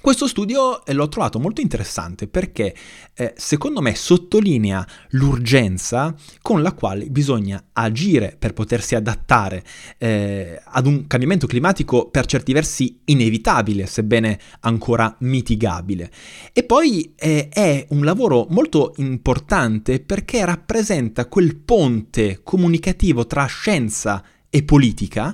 Questo 0.03 0.27
studio 0.27 0.85
eh, 0.85 0.95
l'ho 0.95 1.09
trovato 1.09 1.39
molto 1.39 1.61
interessante 1.61 2.27
perché 2.27 2.75
eh, 3.15 3.35
secondo 3.37 3.81
me 3.81 3.95
sottolinea 3.95 4.85
l'urgenza 5.11 6.13
con 6.41 6.61
la 6.61 6.73
quale 6.73 7.07
bisogna 7.07 7.69
agire 7.73 8.35
per 8.37 8.53
potersi 8.53 8.97
adattare 8.97 9.63
eh, 9.99 10.61
ad 10.61 10.87
un 10.87 11.07
cambiamento 11.07 11.47
climatico 11.47 12.09
per 12.09 12.27
certi 12.27 12.53
versi 12.53 12.99
inevitabile, 13.05 13.87
sebbene 13.87 14.41
ancora 14.63 15.15
mitigabile. 15.21 16.11
E 16.53 16.65
poi 16.65 17.15
eh, 17.17 17.49
è 17.49 17.87
un 17.91 18.05
lavoro 18.05 18.49
molto 18.51 18.95
importante 18.97 20.01
perché 20.01 20.45
rappresenta 20.45 21.27
quel 21.27 21.55
ponte 21.55 22.41
comunicativo 22.43 23.25
tra 23.29 23.45
scienza 23.47 24.25
e 24.51 24.65
politica, 24.65 25.33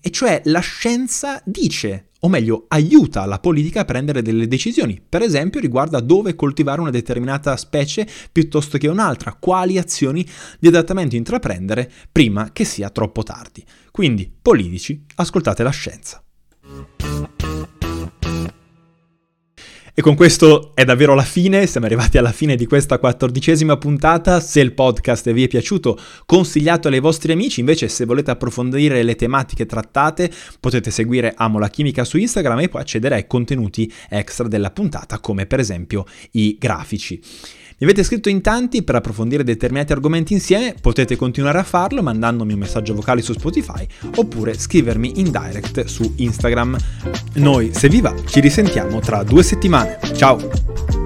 e 0.00 0.10
cioè 0.10 0.40
la 0.44 0.60
scienza 0.60 1.42
dice 1.44 2.10
o 2.24 2.28
meglio 2.28 2.64
aiuta 2.68 3.26
la 3.26 3.38
politica 3.38 3.80
a 3.80 3.84
prendere 3.84 4.22
delle 4.22 4.48
decisioni, 4.48 5.00
per 5.06 5.22
esempio 5.22 5.60
riguardo 5.60 5.98
a 5.98 6.00
dove 6.00 6.34
coltivare 6.34 6.80
una 6.80 6.90
determinata 6.90 7.54
specie 7.56 8.08
piuttosto 8.32 8.78
che 8.78 8.88
un'altra, 8.88 9.36
quali 9.38 9.78
azioni 9.78 10.26
di 10.58 10.68
adattamento 10.68 11.16
intraprendere 11.16 11.90
prima 12.10 12.50
che 12.52 12.64
sia 12.64 12.88
troppo 12.88 13.22
tardi. 13.22 13.62
Quindi, 13.90 14.32
politici, 14.40 15.04
ascoltate 15.16 15.62
la 15.62 15.70
scienza. 15.70 16.23
E 19.96 20.02
con 20.02 20.16
questo 20.16 20.72
è 20.74 20.84
davvero 20.84 21.14
la 21.14 21.22
fine, 21.22 21.68
siamo 21.68 21.86
arrivati 21.86 22.18
alla 22.18 22.32
fine 22.32 22.56
di 22.56 22.66
questa 22.66 22.98
quattordicesima 22.98 23.76
puntata. 23.76 24.40
Se 24.40 24.58
il 24.58 24.72
podcast 24.72 25.30
vi 25.30 25.44
è 25.44 25.46
piaciuto, 25.46 25.96
consigliatelo 26.26 26.96
ai 26.96 27.00
vostri 27.00 27.30
amici. 27.30 27.60
Invece, 27.60 27.86
se 27.86 28.04
volete 28.04 28.32
approfondire 28.32 29.04
le 29.04 29.14
tematiche 29.14 29.66
trattate, 29.66 30.32
potete 30.58 30.90
seguire 30.90 31.32
Amo 31.36 31.60
la 31.60 31.68
Chimica 31.68 32.02
su 32.02 32.18
Instagram 32.18 32.58
e 32.58 32.68
poi 32.68 32.80
accedere 32.80 33.14
ai 33.14 33.28
contenuti 33.28 33.88
extra 34.08 34.48
della 34.48 34.72
puntata, 34.72 35.20
come 35.20 35.46
per 35.46 35.60
esempio 35.60 36.04
i 36.32 36.56
grafici. 36.58 37.20
Mi 37.84 37.90
avete 37.90 38.02
scritto 38.02 38.30
in 38.30 38.40
tanti 38.40 38.82
per 38.82 38.94
approfondire 38.94 39.44
determinati 39.44 39.92
argomenti 39.92 40.32
insieme, 40.32 40.74
potete 40.80 41.16
continuare 41.16 41.58
a 41.58 41.64
farlo 41.64 42.02
mandandomi 42.02 42.54
un 42.54 42.60
messaggio 42.60 42.94
vocale 42.94 43.20
su 43.20 43.34
Spotify 43.34 43.86
oppure 44.16 44.58
scrivermi 44.58 45.20
in 45.20 45.30
direct 45.30 45.84
su 45.84 46.14
Instagram. 46.16 46.78
Noi, 47.34 47.74
se 47.74 47.90
vi 47.90 48.00
va, 48.00 48.14
ci 48.24 48.40
risentiamo 48.40 49.00
tra 49.00 49.22
due 49.22 49.42
settimane. 49.42 49.98
Ciao! 50.14 51.03